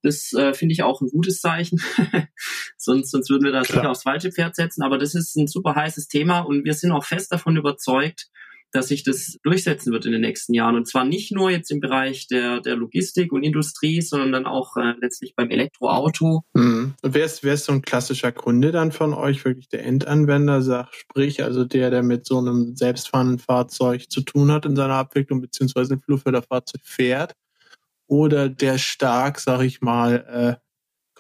Das 0.02 0.34
äh, 0.34 0.54
finde 0.54 0.74
ich 0.74 0.84
auch 0.84 1.02
ein 1.02 1.10
gutes 1.10 1.40
Zeichen. 1.40 1.82
sonst, 2.78 3.12
sonst 3.12 3.30
würden 3.30 3.46
wir 3.46 3.52
da 3.52 3.64
sicher 3.64 3.90
aufs 3.90 4.04
falsche 4.04 4.32
Pferd 4.32 4.56
setzen. 4.56 4.84
Aber 4.84 4.98
das 4.98 5.16
ist 5.16 5.36
ein 5.36 5.48
super 5.48 5.76
heißes 5.76 6.08
Thema 6.08 6.40
und 6.40 6.66
wir 6.66 6.74
sind 6.74 6.92
auch 6.92 7.06
fest 7.06 7.32
davon 7.32 7.56
überzeugt, 7.56 8.30
dass 8.72 8.88
sich 8.88 9.04
das 9.04 9.38
durchsetzen 9.44 9.92
wird 9.92 10.06
in 10.06 10.14
den 10.14 10.22
nächsten 10.22 10.54
Jahren. 10.54 10.76
Und 10.76 10.88
zwar 10.88 11.04
nicht 11.04 11.32
nur 11.32 11.52
jetzt 11.52 11.72
im 11.72 11.80
Bereich 11.80 12.28
der, 12.28 12.62
der 12.62 12.76
Logistik 12.76 13.32
und 13.34 13.44
Industrie, 13.44 14.02
sondern 14.02 14.32
dann 14.32 14.46
auch 14.46 14.78
äh, 14.78 14.94
letztlich 15.02 15.36
beim 15.36 15.50
Elektroauto. 15.50 16.44
Mhm. 16.54 16.94
Wer 17.02 17.26
ist, 17.26 17.44
wer 17.44 17.54
ist 17.54 17.66
so 17.66 17.74
ein 17.74 17.82
klassischer 17.82 18.32
Kunde 18.32 18.72
dann 18.72 18.92
von 18.92 19.14
euch, 19.14 19.44
wirklich 19.44 19.70
der 19.70 19.86
Endanwender, 19.86 20.62
sagt, 20.62 20.96
sprich, 20.96 21.44
also 21.44 21.66
der, 21.66 21.90
der 21.90 22.04
mit 22.04 22.26
so 22.26 22.38
einem 22.38 22.76
selbstfahrenden 22.76 23.40
Fahrzeug 23.40 24.10
zu 24.10 24.22
tun 24.22 24.52
hat 24.52 24.66
in 24.66 24.76
seiner 24.76 24.96
Abwicklung, 24.96 25.42
beziehungsweise 25.42 25.96
ein 25.96 26.02
Flugförderfahrzeug 26.02 26.82
fährt? 26.84 27.34
Oder 28.08 28.50
der 28.50 28.78
stark, 28.78 29.40
sag 29.40 29.62
ich 29.62 29.82
mal, 29.82 30.60
äh, 30.60 30.71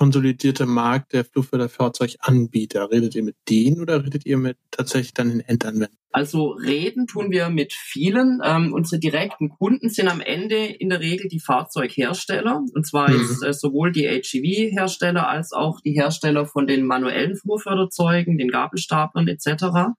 konsolidierte 0.01 0.65
Markt 0.65 1.13
der 1.13 1.23
Flugförderfahrzeuganbieter? 1.23 2.89
Redet 2.89 3.13
ihr 3.13 3.21
mit 3.21 3.35
denen 3.47 3.79
oder 3.79 4.03
redet 4.03 4.25
ihr 4.25 4.39
mit 4.39 4.57
tatsächlich 4.71 5.13
dann 5.13 5.29
den 5.29 5.41
Endanwendern? 5.41 5.95
Also 6.11 6.53
reden 6.53 7.05
tun 7.05 7.29
wir 7.29 7.49
mit 7.49 7.71
vielen. 7.71 8.41
Ähm, 8.43 8.73
unsere 8.73 8.99
direkten 8.99 9.49
Kunden 9.49 9.89
sind 9.89 10.07
am 10.07 10.19
Ende 10.19 10.55
in 10.55 10.89
der 10.89 11.01
Regel 11.01 11.29
die 11.29 11.39
Fahrzeughersteller. 11.39 12.63
Und 12.73 12.87
zwar 12.87 13.11
mhm. 13.11 13.21
ist 13.21 13.43
äh, 13.43 13.53
sowohl 13.53 13.91
die 13.91 14.07
HGV-Hersteller 14.07 15.27
als 15.27 15.51
auch 15.51 15.79
die 15.81 15.93
Hersteller 15.93 16.47
von 16.47 16.65
den 16.65 16.83
manuellen 16.83 17.35
Flurförderzeugen, 17.35 18.39
den 18.39 18.49
Gabelstaplern 18.49 19.27
etc 19.27 19.93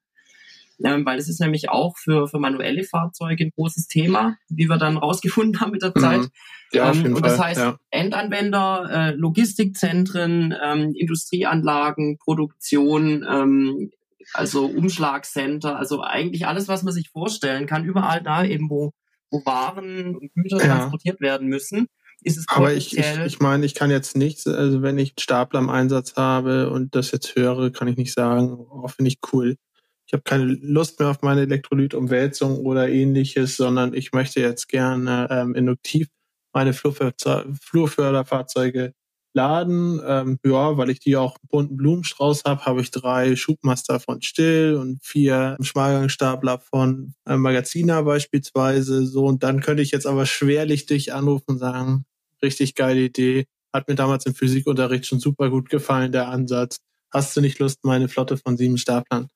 ähm, 0.84 1.06
weil 1.06 1.18
es 1.18 1.28
ist 1.28 1.40
nämlich 1.40 1.68
auch 1.68 1.96
für, 1.98 2.28
für 2.28 2.38
manuelle 2.38 2.84
Fahrzeuge 2.84 3.44
ein 3.44 3.50
großes 3.50 3.86
Thema, 3.86 4.36
wie 4.48 4.68
wir 4.68 4.78
dann 4.78 4.96
rausgefunden 4.96 5.60
haben 5.60 5.72
mit 5.72 5.82
der 5.82 5.94
Zeit. 5.94 6.20
Mhm. 6.20 6.30
Ja, 6.72 6.90
auf 6.90 6.96
ähm, 6.96 7.02
jeden 7.02 7.14
und 7.14 7.24
das 7.24 7.36
Fall, 7.36 7.46
heißt, 7.48 7.60
ja. 7.60 7.78
Endanwender, 7.90 8.88
äh, 8.90 9.10
Logistikzentren, 9.14 10.54
ähm, 10.62 10.94
Industrieanlagen, 10.94 12.18
Produktion, 12.18 13.26
ähm, 13.28 13.90
also 14.32 14.66
Umschlagcenter, 14.66 15.76
also 15.76 16.02
eigentlich 16.02 16.46
alles, 16.46 16.68
was 16.68 16.82
man 16.82 16.94
sich 16.94 17.10
vorstellen 17.10 17.66
kann, 17.66 17.84
überall 17.84 18.22
da 18.22 18.44
eben, 18.44 18.70
wo, 18.70 18.92
wo 19.30 19.44
Waren 19.44 20.16
und 20.16 20.32
Güter 20.34 20.58
ja. 20.58 20.76
transportiert 20.76 21.20
werden 21.20 21.48
müssen. 21.48 21.88
Ist 22.24 22.38
es 22.38 22.46
Aber 22.48 22.72
ich, 22.72 22.96
ich, 22.96 23.18
ich 23.26 23.40
meine, 23.40 23.66
ich 23.66 23.74
kann 23.74 23.90
jetzt 23.90 24.16
nichts, 24.16 24.46
also 24.46 24.80
wenn 24.80 24.96
ich 24.96 25.10
einen 25.10 25.20
Stapler 25.20 25.58
im 25.58 25.68
Einsatz 25.68 26.14
habe 26.14 26.70
und 26.70 26.94
das 26.94 27.10
jetzt 27.10 27.34
höre, 27.34 27.70
kann 27.72 27.88
ich 27.88 27.96
nicht 27.96 28.14
sagen, 28.14 28.64
oh, 28.70 28.86
finde 28.86 29.08
ich 29.08 29.18
cool 29.32 29.56
ich 30.06 30.12
habe 30.12 30.22
keine 30.24 30.44
Lust 30.44 31.00
mehr 31.00 31.10
auf 31.10 31.22
meine 31.22 31.42
Elektrolytumwälzung 31.42 32.58
oder 32.58 32.88
ähnliches, 32.88 33.56
sondern 33.56 33.94
ich 33.94 34.12
möchte 34.12 34.40
jetzt 34.40 34.68
gerne 34.68 35.28
ähm, 35.30 35.54
induktiv 35.54 36.08
meine 36.52 36.72
Flurförderfahrzeuge 36.74 38.92
laden. 39.34 40.00
Ähm, 40.06 40.38
ja, 40.44 40.76
weil 40.76 40.90
ich 40.90 41.00
die 41.00 41.16
auch 41.16 41.38
bunten 41.48 41.76
Blumenstrauß 41.76 42.44
habe, 42.44 42.64
habe 42.66 42.80
ich 42.82 42.90
drei 42.90 43.36
Schubmaster 43.36 44.00
von 44.00 44.22
Still 44.22 44.76
und 44.78 45.02
vier 45.02 45.56
Schmalgangstapler 45.60 46.58
von 46.58 47.14
äh, 47.26 47.36
Magaziner 47.36 48.02
beispielsweise. 48.02 49.06
So, 49.06 49.26
und 49.26 49.42
dann 49.42 49.60
könnte 49.60 49.82
ich 49.82 49.92
jetzt 49.92 50.06
aber 50.06 50.26
schwerlich 50.26 50.86
dich 50.86 51.14
anrufen 51.14 51.52
und 51.52 51.58
sagen, 51.58 52.04
richtig 52.42 52.74
geile 52.74 53.00
Idee. 53.00 53.46
Hat 53.72 53.88
mir 53.88 53.94
damals 53.94 54.26
im 54.26 54.34
Physikunterricht 54.34 55.06
schon 55.06 55.20
super 55.20 55.48
gut 55.48 55.70
gefallen, 55.70 56.12
der 56.12 56.28
Ansatz. 56.28 56.78
Hast 57.10 57.36
du 57.36 57.40
nicht 57.40 57.58
Lust, 57.58 57.84
meine 57.84 58.08
Flotte 58.08 58.36
von 58.36 58.56
sieben 58.56 58.78
Staplern 58.78 59.28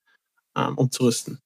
ähm, 0.57 0.77
umzurüsten. 0.77 1.41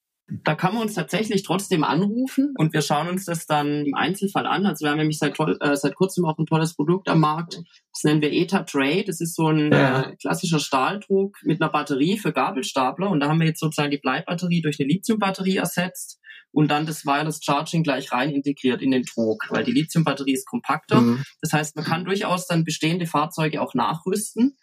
Da 0.44 0.54
kann 0.54 0.74
man 0.74 0.84
uns 0.84 0.94
tatsächlich 0.94 1.42
trotzdem 1.42 1.82
anrufen 1.82 2.54
und 2.56 2.72
wir 2.72 2.82
schauen 2.82 3.08
uns 3.08 3.24
das 3.24 3.46
dann 3.46 3.84
im 3.84 3.94
Einzelfall 3.94 4.46
an. 4.46 4.64
Also 4.64 4.84
wir 4.84 4.90
haben 4.90 4.98
nämlich 4.98 5.18
seit, 5.18 5.36
äh, 5.40 5.76
seit 5.76 5.96
kurzem 5.96 6.24
auch 6.24 6.38
ein 6.38 6.46
tolles 6.46 6.76
Produkt 6.76 7.08
am 7.08 7.18
Markt. 7.18 7.60
Das 7.92 8.04
nennen 8.04 8.22
wir 8.22 8.32
ETA 8.32 8.62
Tray. 8.62 9.04
Das 9.04 9.20
ist 9.20 9.34
so 9.34 9.48
ein 9.48 9.72
äh, 9.72 10.14
klassischer 10.20 10.60
Stahldruck 10.60 11.36
mit 11.42 11.60
einer 11.60 11.70
Batterie 11.70 12.16
für 12.16 12.32
Gabelstapler. 12.32 13.10
Und 13.10 13.20
da 13.20 13.28
haben 13.28 13.40
wir 13.40 13.48
jetzt 13.48 13.58
sozusagen 13.58 13.90
die 13.90 13.98
Bleibatterie 13.98 14.62
durch 14.62 14.78
eine 14.78 14.88
Lithiumbatterie 14.88 15.56
ersetzt 15.56 16.20
und 16.52 16.70
dann 16.70 16.86
das 16.86 17.04
Wireless 17.04 17.40
Charging 17.42 17.82
gleich 17.82 18.12
rein 18.12 18.30
integriert 18.30 18.82
in 18.82 18.90
den 18.90 19.04
Trog, 19.04 19.46
weil 19.50 19.64
die 19.64 19.72
Lithiumbatterie 19.72 20.32
ist 20.32 20.46
kompakter. 20.46 21.00
Mhm. 21.00 21.24
Das 21.40 21.52
heißt, 21.52 21.76
man 21.76 21.84
kann 21.84 22.04
durchaus 22.04 22.46
dann 22.46 22.64
bestehende 22.64 23.06
Fahrzeuge 23.06 23.60
auch 23.60 23.74
nachrüsten. 23.74 24.56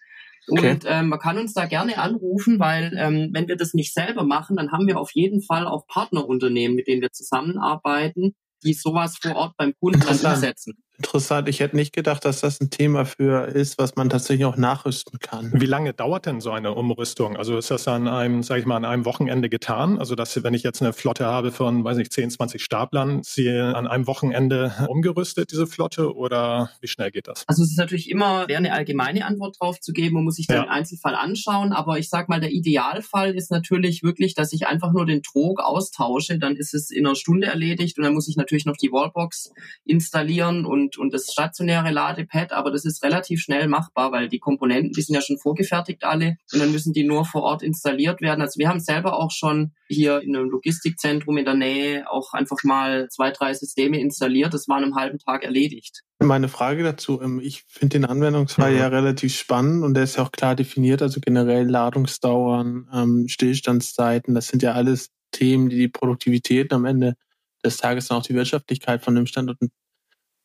Okay. 0.50 0.72
Und 0.72 0.86
ähm, 0.88 1.10
man 1.10 1.20
kann 1.20 1.38
uns 1.38 1.54
da 1.54 1.66
gerne 1.66 1.98
anrufen, 1.98 2.60
weil 2.60 2.94
ähm, 2.98 3.30
wenn 3.34 3.48
wir 3.48 3.58
das 3.58 3.74
nicht 3.74 3.94
selber 3.94 4.24
machen, 4.24 4.56
dann 4.56 4.72
haben 4.72 4.88
wir 4.88 5.00
auf 5.00 5.12
jeden 5.12 5.42
Fall 5.42 5.68
auch 5.68 5.86
Partnerunternehmen, 5.88 6.75
mit 6.75 6.88
denen 6.88 7.01
wir 7.01 7.12
zusammenarbeiten, 7.12 8.34
die 8.63 8.74
sowas 8.74 9.18
vor 9.22 9.36
Ort 9.36 9.54
beim 9.58 9.74
Kunden 9.80 10.00
dann 10.00 10.34
umsetzen. 10.34 10.77
Interessant. 10.98 11.48
Ich 11.48 11.60
hätte 11.60 11.75
nicht 11.75 11.94
gedacht, 11.94 12.25
dass 12.25 12.42
das 12.42 12.60
ein 12.60 12.70
Thema 12.70 13.06
für 13.06 13.48
ist, 13.48 13.77
was 13.77 13.96
man 13.96 14.10
tatsächlich 14.10 14.46
auch 14.46 14.58
nachrüsten 14.58 15.20
kann. 15.20 15.51
Wie 15.54 15.68
lange 15.68 15.94
dauert 15.94 16.25
denn 16.25 16.42
so 16.42 16.51
eine 16.51 16.74
Umrüstung? 16.74 17.38
Also 17.38 17.58
ist 17.58 17.70
das 17.70 17.88
an 17.88 18.08
einem, 18.08 18.42
sage 18.42 18.62
ich 18.62 18.66
mal, 18.66 18.77
an 18.77 18.86
einem 18.86 19.06
Wochenende 19.06 19.48
getan? 19.48 20.00
Also 20.00 20.16
dass, 20.16 20.44
wenn 20.44 20.56
ich 20.56 20.63
jetzt 20.63 20.82
eine 20.82 20.94
Flotte 20.94 21.25
habe 21.25 21.51
von, 21.51 21.84
weiß 21.84 22.00
ich, 22.00 22.10
10, 22.10 22.32
20 22.32 22.63
Staplern, 22.63 23.22
sie 23.24 23.48
an 23.50 23.86
einem 23.86 24.08
Wochenende 24.08 24.74
umgerüstet, 24.88 25.51
diese 25.51 25.68
Flotte? 25.68 26.16
Oder 26.16 26.72
wie 26.82 26.88
schnell 26.88 27.12
geht 27.12 27.27
das? 27.27 27.44
Also 27.48 27.62
es 27.62 27.72
ist 27.72 27.77
natürlich 27.77 28.10
immer 28.10 28.46
schwer, 28.46 28.58
eine 28.58 28.74
allgemeine 28.74 29.25
Antwort 29.25 29.58
drauf 29.60 29.80
zu 29.80 29.94
geben. 29.94 30.16
Man 30.16 30.24
muss 30.24 30.36
sich 30.36 30.48
den 30.48 30.58
ja. 30.58 30.68
Einzelfall 30.68 31.13
anschauen. 31.13 31.74
Aber 31.74 32.00
ich 32.00 32.10
sag 32.10 32.27
mal, 32.27 32.39
der 32.39 32.51
Idealfall 32.51 33.36
ist 33.36 33.51
natürlich 33.51 34.01
wirklich, 34.01 34.34
dass 34.34 34.51
ich 34.51 34.66
einfach 34.66 34.92
nur 34.94 35.06
den 35.06 35.22
Trog 35.22 35.60
austausche. 35.60 36.39
Dann 36.39 36.56
ist 36.56 36.74
es 36.74 36.89
in 36.89 37.06
einer 37.06 37.16
Stunde 37.16 37.48
erledigt 37.48 37.98
und 37.98 38.04
dann 38.04 38.13
muss 38.13 38.27
ich 38.27 38.36
natürlich 38.36 38.66
noch 38.66 38.77
die 38.77 38.92
Wallbox 38.92 39.51
installieren 39.86 40.66
und 40.66 40.87
und, 40.88 40.98
und 40.98 41.13
das 41.13 41.32
stationäre 41.32 41.91
Ladepad, 41.91 42.53
aber 42.53 42.72
das 42.72 42.86
ist 42.86 43.03
relativ 43.03 43.41
schnell 43.41 43.67
machbar, 43.67 44.12
weil 44.12 44.29
die 44.29 44.39
Komponenten, 44.39 44.94
die 44.94 45.01
sind 45.01 45.15
ja 45.15 45.22
schon 45.22 45.38
vorgefertigt 45.38 46.03
alle 46.03 46.38
und 46.53 46.60
dann 46.60 46.72
müssen 46.72 46.94
die 46.94 47.03
nur 47.03 47.25
vor 47.25 47.44
Ort 47.44 47.62
installiert 47.62 48.22
werden. 48.22 48.41
Also 48.41 48.58
wir 48.58 48.70
haben 48.70 48.79
selber 48.79 49.17
auch 49.17 49.32
schon 49.32 49.74
hier 49.89 50.22
in 50.22 50.36
einem 50.36 50.50
Logistikzentrum 50.50 51.38
in 51.38 51.46
der 51.46 51.56
Nähe 51.56 52.10
auch 52.10 52.34
einfach 52.34 52.63
mal 52.63 53.10
zwei, 53.10 53.32
drei 53.32 53.53
Systeme 53.53 54.00
installiert. 54.00 54.53
Das 54.53 54.67
war 54.67 54.77
in 54.77 54.86
einem 54.86 54.96
halben 54.96 55.20
Tag 55.20 55.44
erledigt. 55.44 56.03
Meine 56.20 56.48
Frage 56.48 56.84
dazu, 56.84 57.22
ähm, 57.22 57.39
ich 57.44 57.63
finde 57.67 58.00
den 58.00 58.06
Anwendungsfall 58.06 58.72
mhm. 58.72 58.77
ja 58.77 58.88
relativ 58.88 59.36
spannend 59.36 59.84
und 59.84 59.94
der 59.94 60.03
ist 60.03 60.17
ja 60.17 60.24
auch 60.24 60.32
klar 60.32 60.56
definiert, 60.56 61.01
also 61.01 61.20
generell 61.20 61.67
Ladungsdauern, 61.67 62.89
ähm, 62.94 63.27
Stillstandszeiten, 63.27 64.34
das 64.34 64.48
sind 64.48 64.63
ja 64.63 64.74
alles 64.74 65.10
Themen, 65.32 65.70
die 65.70 65.77
die 65.77 65.89
Produktivität 65.89 66.74
am 66.74 66.86
Ende 66.86 67.15
des 67.63 67.77
Tages 67.77 68.10
und 68.10 68.17
auch 68.17 68.24
die 68.24 68.34
Wirtschaftlichkeit 68.34 69.03
von 69.03 69.13
dem 69.15 69.27
Standort 69.27 69.60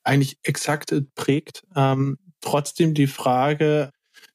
eigentlich 0.05 0.39
exakt 0.43 0.95
prägt. 1.15 1.65
Ähm, 1.75 2.19
trotzdem 2.41 2.95
die 2.95 3.07
Frage, 3.07 3.91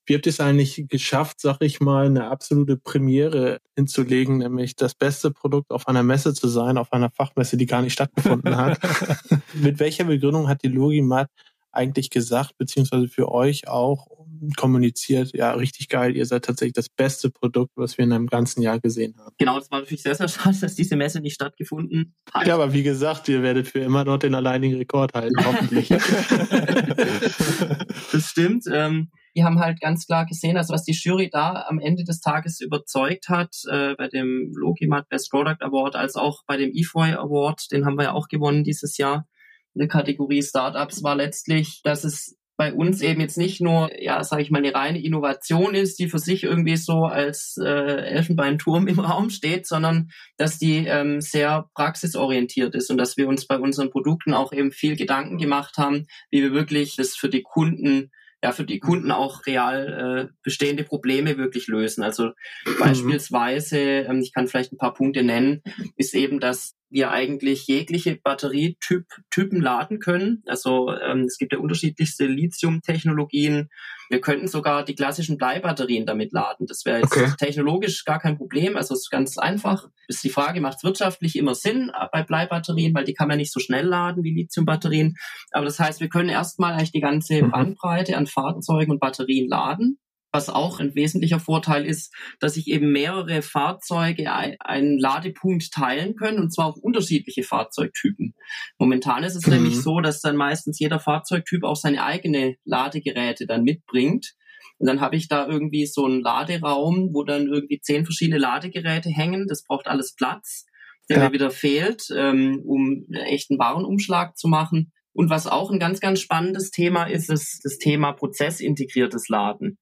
wie 0.05 0.15
habt 0.15 0.25
ihr 0.25 0.31
es 0.31 0.39
eigentlich 0.39 0.85
geschafft, 0.87 1.41
sag 1.41 1.61
ich 1.61 1.81
mal, 1.81 2.05
eine 2.05 2.29
absolute 2.29 2.77
Premiere 2.77 3.59
hinzulegen, 3.75 4.37
nämlich 4.37 4.75
das 4.75 4.95
beste 4.95 5.31
Produkt 5.31 5.71
auf 5.71 5.87
einer 5.87 6.03
Messe 6.03 6.33
zu 6.33 6.47
sein, 6.47 6.77
auf 6.77 6.93
einer 6.93 7.11
Fachmesse, 7.11 7.57
die 7.57 7.65
gar 7.65 7.81
nicht 7.81 7.93
stattgefunden 7.93 8.55
hat? 8.55 8.79
Mit 9.53 9.79
welcher 9.79 10.05
Begründung 10.05 10.47
hat 10.47 10.63
die 10.63 10.69
Logimat 10.69 11.29
eigentlich 11.71 12.09
gesagt, 12.09 12.57
beziehungsweise 12.57 13.09
für 13.09 13.29
euch 13.29 13.67
auch 13.67 14.07
kommuniziert, 14.55 15.33
ja, 15.33 15.51
richtig 15.51 15.89
geil, 15.89 16.15
ihr 16.15 16.25
seid 16.25 16.45
tatsächlich 16.45 16.73
das 16.73 16.89
beste 16.89 17.29
Produkt, 17.29 17.71
was 17.75 17.97
wir 17.97 18.05
in 18.05 18.13
einem 18.13 18.27
ganzen 18.27 18.61
Jahr 18.61 18.79
gesehen 18.79 19.15
haben. 19.17 19.35
Genau, 19.37 19.57
es 19.57 19.69
war 19.71 19.79
natürlich 19.79 20.03
sehr, 20.03 20.15
sehr 20.15 20.27
schade, 20.27 20.57
dass 20.59 20.75
diese 20.75 20.95
Messe 20.95 21.19
nicht 21.19 21.35
stattgefunden 21.35 22.15
hat. 22.31 22.47
Ja, 22.47 22.55
aber 22.55 22.73
wie 22.73 22.83
gesagt, 22.83 23.27
ihr 23.29 23.41
werdet 23.41 23.67
für 23.67 23.79
immer 23.79 24.05
dort 24.05 24.23
den 24.23 24.35
alleinigen 24.35 24.77
Rekord 24.77 25.13
halten, 25.13 25.45
hoffentlich. 25.45 25.89
das 28.11 28.29
stimmt. 28.29 28.65
Ähm, 28.71 29.09
die 29.35 29.43
haben 29.43 29.59
halt 29.59 29.79
ganz 29.79 30.07
klar 30.07 30.25
gesehen, 30.25 30.57
also 30.57 30.73
was 30.73 30.83
die 30.83 30.93
Jury 30.93 31.29
da 31.31 31.65
am 31.67 31.79
Ende 31.79 32.03
des 32.03 32.21
Tages 32.21 32.59
überzeugt 32.59 33.29
hat, 33.29 33.55
äh, 33.69 33.93
bei 33.95 34.07
dem 34.07 34.51
Logimat 34.55 35.09
Best 35.09 35.29
Product 35.29 35.61
Award, 35.61 35.95
als 35.95 36.15
auch 36.15 36.43
bei 36.47 36.57
dem 36.57 36.71
EFOI 36.73 37.13
Award, 37.13 37.71
den 37.71 37.85
haben 37.85 37.97
wir 37.97 38.05
ja 38.05 38.13
auch 38.13 38.29
gewonnen 38.29 38.63
dieses 38.63 38.97
Jahr, 38.97 39.27
in 39.75 39.79
der 39.79 39.87
Kategorie 39.87 40.41
Startups, 40.41 41.03
war 41.03 41.15
letztlich, 41.15 41.81
dass 41.83 42.03
es 42.03 42.36
bei 42.57 42.73
uns 42.73 43.01
eben 43.01 43.21
jetzt 43.21 43.37
nicht 43.37 43.61
nur, 43.61 43.89
ja, 44.01 44.23
sage 44.23 44.41
ich 44.41 44.49
mal, 44.49 44.57
eine 44.57 44.73
reine 44.73 45.01
Innovation 45.01 45.75
ist, 45.75 45.99
die 45.99 46.09
für 46.09 46.17
sich 46.17 46.43
irgendwie 46.43 46.75
so 46.75 47.05
als 47.05 47.57
äh, 47.63 47.67
Elfenbeinturm 47.67 48.87
im 48.87 48.99
Raum 48.99 49.29
steht, 49.29 49.67
sondern 49.67 50.09
dass 50.37 50.57
die 50.57 50.85
ähm, 50.87 51.21
sehr 51.21 51.69
praxisorientiert 51.75 52.73
ist 52.73 52.89
und 52.89 52.97
dass 52.97 53.15
wir 53.15 53.27
uns 53.27 53.45
bei 53.45 53.59
unseren 53.59 53.91
Produkten 53.91 54.33
auch 54.33 54.51
eben 54.51 54.71
viel 54.71 54.95
Gedanken 54.95 55.37
gemacht 55.37 55.77
haben, 55.77 56.07
wie 56.31 56.41
wir 56.41 56.51
wirklich 56.51 56.95
das 56.95 57.15
für 57.15 57.29
die 57.29 57.43
Kunden 57.43 58.11
ja 58.43 58.51
für 58.51 58.65
die 58.65 58.79
Kunden 58.79 59.11
auch 59.11 59.45
real 59.47 60.29
äh, 60.29 60.33
bestehende 60.43 60.83
Probleme 60.83 61.37
wirklich 61.37 61.67
lösen. 61.67 62.03
Also 62.03 62.27
mhm. 62.65 62.77
beispielsweise, 62.79 63.79
ähm, 63.79 64.19
ich 64.19 64.33
kann 64.33 64.47
vielleicht 64.47 64.71
ein 64.73 64.77
paar 64.77 64.93
Punkte 64.93 65.23
nennen, 65.23 65.63
ist 65.95 66.13
eben, 66.13 66.39
dass 66.39 66.75
wir 66.89 67.11
eigentlich 67.11 67.67
jegliche 67.67 68.15
Batterietypen 68.15 69.61
laden 69.61 69.99
können. 69.99 70.43
Also 70.47 70.93
ähm, 70.93 71.21
es 71.21 71.37
gibt 71.37 71.53
ja 71.53 71.59
unterschiedlichste 71.59 72.25
Lithium-Technologien. 72.25 73.69
Wir 74.09 74.21
könnten 74.21 74.47
sogar 74.47 74.85
die 74.85 74.95
klassischen 74.95 75.37
Bleibatterien 75.37 76.05
damit 76.05 76.31
laden. 76.31 76.65
Das 76.65 76.85
wäre 76.85 76.99
jetzt 76.99 77.11
okay. 77.15 77.33
technologisch 77.37 78.05
gar 78.05 78.19
kein 78.19 78.37
Problem. 78.37 78.77
Also 78.77 78.93
es 78.93 79.01
ist 79.01 79.09
ganz 79.09 79.37
einfach. 79.37 79.89
Ist 80.07 80.23
die 80.23 80.29
Frage, 80.29 80.61
macht 80.61 80.77
es 80.77 80.83
wirtschaftlich 80.83 81.35
immer 81.35 81.55
Sinn 81.55 81.89
äh, 81.89 82.07
bei 82.11 82.23
Bleibatterien, 82.23 82.95
weil 82.95 83.03
die 83.03 83.13
kann 83.13 83.27
man 83.27 83.37
nicht 83.37 83.51
so 83.51 83.59
schnell 83.59 83.85
laden 83.85 84.23
wie 84.23 84.33
Lithiumbatterien. 84.33 85.15
Aber 85.51 85.65
das 85.65 85.79
heißt, 85.79 85.99
wir 85.99 86.09
können 86.09 86.29
erstmal 86.29 86.73
eigentlich 86.73 86.93
die 86.93 87.01
ganze 87.01 87.43
mhm. 87.43 87.51
Bandbreite 87.51 88.15
an 88.15 88.27
Fahrzeugen 88.27 88.91
und 88.91 88.99
Batterien 88.99 89.49
laden. 89.49 89.99
Was 90.37 90.49
auch 90.49 90.79
ein 90.79 90.93
wesentlicher 90.93 91.39
Vorteil 91.39 91.83
ist, 91.83 92.13
dass 92.39 92.53
sich 92.53 92.67
eben 92.67 92.91
mehrere 92.91 93.41
Fahrzeuge 93.41 94.31
einen 94.31 94.99
Ladepunkt 94.99 95.71
teilen 95.71 96.15
können 96.15 96.37
und 96.37 96.53
zwar 96.53 96.67
auch 96.67 96.77
unterschiedliche 96.77 97.41
Fahrzeugtypen. 97.41 98.35
Momentan 98.77 99.23
ist 99.23 99.33
es 99.33 99.47
mhm. 99.47 99.53
nämlich 99.53 99.81
so, 99.81 99.99
dass 99.99 100.21
dann 100.21 100.35
meistens 100.35 100.77
jeder 100.77 100.99
Fahrzeugtyp 100.99 101.63
auch 101.63 101.75
seine 101.75 102.03
eigene 102.03 102.55
Ladegeräte 102.65 103.47
dann 103.47 103.63
mitbringt. 103.63 104.35
Und 104.77 104.85
dann 104.85 105.01
habe 105.01 105.15
ich 105.15 105.27
da 105.27 105.47
irgendwie 105.47 105.87
so 105.87 106.05
einen 106.05 106.21
Laderaum, 106.21 107.15
wo 107.15 107.23
dann 107.23 107.47
irgendwie 107.47 107.79
zehn 107.79 108.05
verschiedene 108.05 108.37
Ladegeräte 108.37 109.09
hängen. 109.09 109.47
Das 109.47 109.63
braucht 109.63 109.87
alles 109.87 110.13
Platz, 110.13 110.67
der 111.09 111.17
ja. 111.17 111.25
mir 111.25 111.33
wieder 111.33 111.49
fehlt, 111.49 112.09
ähm, 112.15 112.61
um 112.63 113.07
einen 113.11 113.25
echten 113.25 113.57
Warenumschlag 113.57 114.37
zu 114.37 114.47
machen. 114.47 114.91
Und 115.13 115.31
was 115.31 115.47
auch 115.47 115.71
ein 115.71 115.79
ganz, 115.79 115.99
ganz 115.99 116.19
spannendes 116.19 116.69
Thema 116.69 117.05
ist, 117.05 117.31
ist 117.31 117.61
das 117.63 117.79
Thema 117.79 118.11
prozessintegriertes 118.11 119.29
Laden 119.29 119.79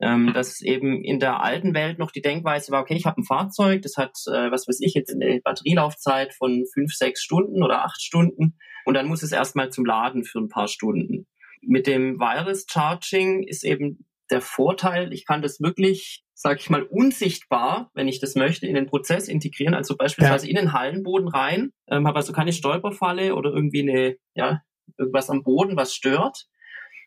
ähm, 0.00 0.32
dass 0.34 0.60
eben 0.60 1.02
in 1.02 1.20
der 1.20 1.42
alten 1.42 1.74
Welt 1.74 1.98
noch 1.98 2.10
die 2.10 2.20
Denkweise 2.20 2.70
war, 2.72 2.82
okay, 2.82 2.94
ich 2.94 3.06
habe 3.06 3.20
ein 3.20 3.24
Fahrzeug, 3.24 3.82
das 3.82 3.96
hat, 3.96 4.12
äh, 4.26 4.50
was 4.50 4.68
weiß 4.68 4.80
ich, 4.80 4.94
jetzt 4.94 5.14
eine 5.14 5.40
Batterielaufzeit 5.42 6.34
von 6.34 6.64
fünf, 6.72 6.92
sechs 6.94 7.22
Stunden 7.22 7.62
oder 7.62 7.84
acht 7.84 8.02
Stunden 8.02 8.58
und 8.84 8.94
dann 8.94 9.08
muss 9.08 9.22
es 9.22 9.32
erstmal 9.32 9.70
zum 9.70 9.84
Laden 9.84 10.24
für 10.24 10.38
ein 10.38 10.48
paar 10.48 10.68
Stunden. 10.68 11.26
Mit 11.62 11.86
dem 11.86 12.18
Wireless 12.18 12.66
Charging 12.68 13.42
ist 13.42 13.64
eben 13.64 14.06
der 14.30 14.40
Vorteil, 14.40 15.12
ich 15.12 15.24
kann 15.24 15.40
das 15.40 15.60
wirklich, 15.60 16.24
sage 16.34 16.58
ich 16.60 16.68
mal, 16.68 16.82
unsichtbar, 16.82 17.90
wenn 17.94 18.08
ich 18.08 18.20
das 18.20 18.34
möchte, 18.34 18.66
in 18.66 18.74
den 18.74 18.86
Prozess 18.86 19.28
integrieren, 19.28 19.74
also 19.74 19.96
beispielsweise 19.96 20.46
ja. 20.46 20.50
in 20.50 20.56
den 20.56 20.72
Hallenboden 20.72 21.28
rein, 21.28 21.72
ähm, 21.88 22.06
habe 22.06 22.18
also 22.18 22.32
keine 22.32 22.52
Stolperfalle 22.52 23.34
oder 23.34 23.50
irgendwie 23.50 23.82
eine, 23.82 24.16
ja, 24.34 24.60
irgendwas 24.98 25.30
am 25.30 25.42
Boden, 25.42 25.76
was 25.76 25.94
stört 25.94 26.46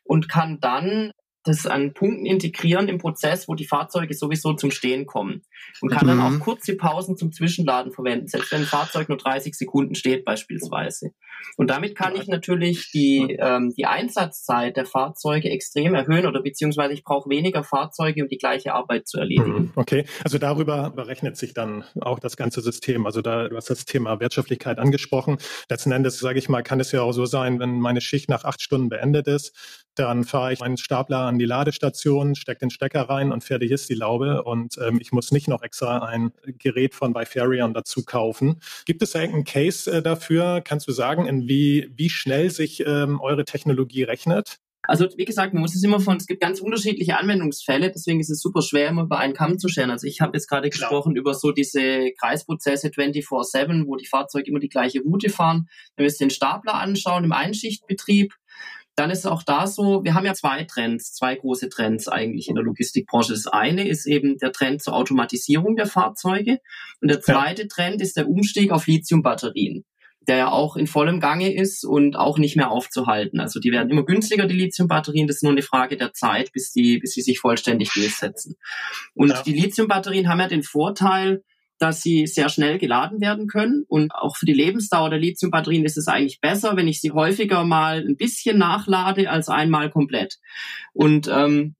und 0.03 0.27
kann 0.27 0.59
dann 0.59 1.11
das 1.49 1.65
an 1.65 1.93
Punkten 1.93 2.25
integrieren 2.25 2.87
im 2.87 2.97
Prozess, 2.97 3.47
wo 3.47 3.55
die 3.55 3.67
Fahrzeuge 3.67 4.13
sowieso 4.13 4.53
zum 4.53 4.71
Stehen 4.71 5.05
kommen. 5.05 5.41
Und 5.81 5.89
kann 5.89 6.05
mhm. 6.05 6.19
dann 6.19 6.19
auch 6.21 6.39
kurze 6.39 6.75
Pausen 6.75 7.17
zum 7.17 7.31
Zwischenladen 7.31 7.91
verwenden, 7.91 8.27
selbst 8.27 8.51
wenn 8.51 8.61
ein 8.61 8.67
Fahrzeug 8.67 9.09
nur 9.09 9.17
30 9.17 9.55
Sekunden 9.55 9.95
steht 9.95 10.25
beispielsweise. 10.25 11.11
Und 11.57 11.69
damit 11.69 11.95
kann 11.95 12.15
ich 12.15 12.27
natürlich 12.27 12.91
die, 12.91 13.37
ähm, 13.39 13.73
die 13.77 13.85
Einsatzzeit 13.85 14.77
der 14.77 14.85
Fahrzeuge 14.85 15.49
extrem 15.49 15.93
erhöhen 15.93 16.25
oder 16.25 16.41
beziehungsweise 16.41 16.93
ich 16.93 17.03
brauche 17.03 17.29
weniger 17.29 17.63
Fahrzeuge, 17.63 18.23
um 18.23 18.29
die 18.29 18.37
gleiche 18.37 18.73
Arbeit 18.73 19.07
zu 19.07 19.17
erledigen. 19.17 19.53
Mhm. 19.53 19.71
Okay, 19.75 20.05
also 20.23 20.37
darüber 20.37 20.89
berechnet 20.89 21.37
sich 21.37 21.53
dann 21.53 21.83
auch 21.99 22.19
das 22.19 22.37
ganze 22.37 22.61
System. 22.61 23.05
Also 23.05 23.21
da, 23.21 23.49
du 23.49 23.55
hast 23.55 23.69
das 23.69 23.85
Thema 23.85 24.19
Wirtschaftlichkeit 24.19 24.79
angesprochen. 24.79 25.37
Letzten 25.69 25.91
Endes, 25.91 26.19
sage 26.19 26.39
ich 26.39 26.49
mal, 26.49 26.63
kann 26.63 26.79
es 26.79 26.91
ja 26.91 27.01
auch 27.01 27.11
so 27.11 27.25
sein, 27.25 27.59
wenn 27.59 27.79
meine 27.79 28.01
Schicht 28.01 28.29
nach 28.29 28.43
acht 28.43 28.61
Stunden 28.61 28.89
beendet 28.89 29.27
ist, 29.27 29.53
dann 29.99 30.23
fahre 30.23 30.53
ich 30.53 30.59
meinen 30.61 30.77
Stapler 30.77 31.19
an 31.19 31.37
die 31.39 31.45
Ladestation, 31.45 32.35
stecke 32.35 32.59
den 32.59 32.69
Stecker 32.69 33.01
rein 33.09 33.33
und 33.33 33.43
fertig 33.43 33.71
ist 33.71 33.89
die 33.89 33.95
Laube. 33.95 34.43
Und 34.43 34.77
ähm, 34.77 34.99
ich 35.01 35.11
muss 35.11 35.31
nicht 35.31 35.49
noch 35.49 35.61
extra 35.61 35.99
ein 36.05 36.31
Gerät 36.57 36.95
von 36.95 37.13
Bifarion 37.13 37.73
dazu 37.73 38.05
kaufen. 38.05 38.61
Gibt 38.85 39.01
es 39.01 39.13
irgendeinen 39.13 39.43
Case 39.43 39.91
äh, 39.91 40.01
dafür? 40.01 40.61
Kannst 40.63 40.87
du 40.87 40.93
sagen, 40.93 41.25
in 41.29 41.47
wie, 41.47 41.89
wie 41.95 42.09
schnell 42.09 42.49
sich 42.49 42.83
ähm, 42.85 43.21
eure 43.21 43.45
Technologie 43.45 44.03
rechnet? 44.03 44.59
Also 44.83 45.07
wie 45.17 45.25
gesagt, 45.25 45.53
man 45.53 45.61
muss 45.61 45.75
es 45.75 45.83
immer 45.83 45.99
von, 45.99 46.17
es 46.17 46.25
gibt 46.25 46.41
ganz 46.41 46.61
unterschiedliche 46.61 47.17
Anwendungsfälle, 47.17 47.91
deswegen 47.91 48.19
ist 48.19 48.29
es 48.29 48.41
super 48.41 48.61
schwer, 48.61 48.89
immer 48.89 49.03
über 49.03 49.19
einen 49.19 49.33
Kamm 49.33 49.59
zu 49.59 49.67
scheren. 49.67 49.91
Also 49.91 50.07
ich 50.07 50.21
habe 50.21 50.35
jetzt 50.35 50.47
gerade 50.47 50.69
gesprochen 50.69 51.15
über 51.15 51.35
so 51.35 51.51
diese 51.51 52.11
Kreisprozesse 52.19 52.87
24-7, 52.87 53.85
wo 53.85 53.97
die 53.97 54.07
Fahrzeuge 54.07 54.49
immer 54.49 54.59
die 54.59 54.69
gleiche 54.69 55.01
Route 55.01 55.29
fahren. 55.29 55.67
Wenn 55.95 56.05
wir 56.05 56.09
uns 56.09 56.17
den 56.17 56.29
Stapler 56.29 56.75
anschauen 56.75 57.25
im 57.25 57.33
Einschichtbetrieb, 57.33 58.33
dann 58.95 59.11
ist 59.11 59.19
es 59.19 59.25
auch 59.27 59.43
da 59.43 59.67
so, 59.67 60.03
wir 60.03 60.13
haben 60.13 60.25
ja 60.25 60.33
zwei 60.33 60.63
Trends, 60.63 61.13
zwei 61.13 61.35
große 61.35 61.69
Trends 61.69 62.07
eigentlich 62.07 62.49
in 62.49 62.55
der 62.55 62.63
Logistikbranche. 62.63 63.33
Das 63.33 63.47
eine 63.47 63.87
ist 63.87 64.05
eben 64.05 64.37
der 64.37 64.51
Trend 64.51 64.81
zur 64.81 64.95
Automatisierung 64.95 65.75
der 65.75 65.85
Fahrzeuge 65.85 66.59
und 67.01 67.09
der 67.09 67.21
zweite 67.21 67.63
ja. 67.63 67.67
Trend 67.67 68.01
ist 68.01 68.17
der 68.17 68.27
Umstieg 68.27 68.71
auf 68.71 68.87
Lithiumbatterien 68.87 69.85
der 70.27 70.37
ja 70.37 70.51
auch 70.51 70.75
in 70.75 70.87
vollem 70.87 71.19
Gange 71.19 71.53
ist 71.53 71.83
und 71.83 72.15
auch 72.15 72.37
nicht 72.37 72.55
mehr 72.55 72.71
aufzuhalten. 72.71 73.39
Also 73.39 73.59
die 73.59 73.71
werden 73.71 73.89
immer 73.89 74.05
günstiger, 74.05 74.45
die 74.45 74.55
Lithiumbatterien. 74.55 75.27
Das 75.27 75.37
ist 75.37 75.43
nur 75.43 75.51
eine 75.51 75.61
Frage 75.61 75.97
der 75.97 76.13
Zeit, 76.13 76.51
bis 76.51 76.71
die, 76.71 76.99
bis 76.99 77.13
sie 77.13 77.21
sich 77.21 77.39
vollständig 77.39 77.91
durchsetzen. 77.93 78.55
Und 79.15 79.29
ja. 79.29 79.41
die 79.41 79.53
Lithiumbatterien 79.53 80.27
haben 80.27 80.39
ja 80.39 80.47
den 80.47 80.63
Vorteil, 80.63 81.43
dass 81.79 82.01
sie 82.01 82.27
sehr 82.27 82.49
schnell 82.49 82.77
geladen 82.77 83.21
werden 83.21 83.47
können. 83.47 83.85
Und 83.87 84.13
auch 84.13 84.35
für 84.35 84.45
die 84.45 84.53
Lebensdauer 84.53 85.09
der 85.09 85.19
Lithiumbatterien 85.19 85.85
ist 85.85 85.97
es 85.97 86.07
eigentlich 86.07 86.41
besser, 86.41 86.75
wenn 86.75 86.89
ich 86.89 86.99
sie 86.99 87.11
häufiger 87.11 87.63
mal 87.63 88.05
ein 88.05 88.17
bisschen 88.17 88.57
nachlade 88.57 89.29
als 89.29 89.47
einmal 89.47 89.89
komplett. 89.89 90.37
Und 90.93 91.29
ähm, 91.31 91.75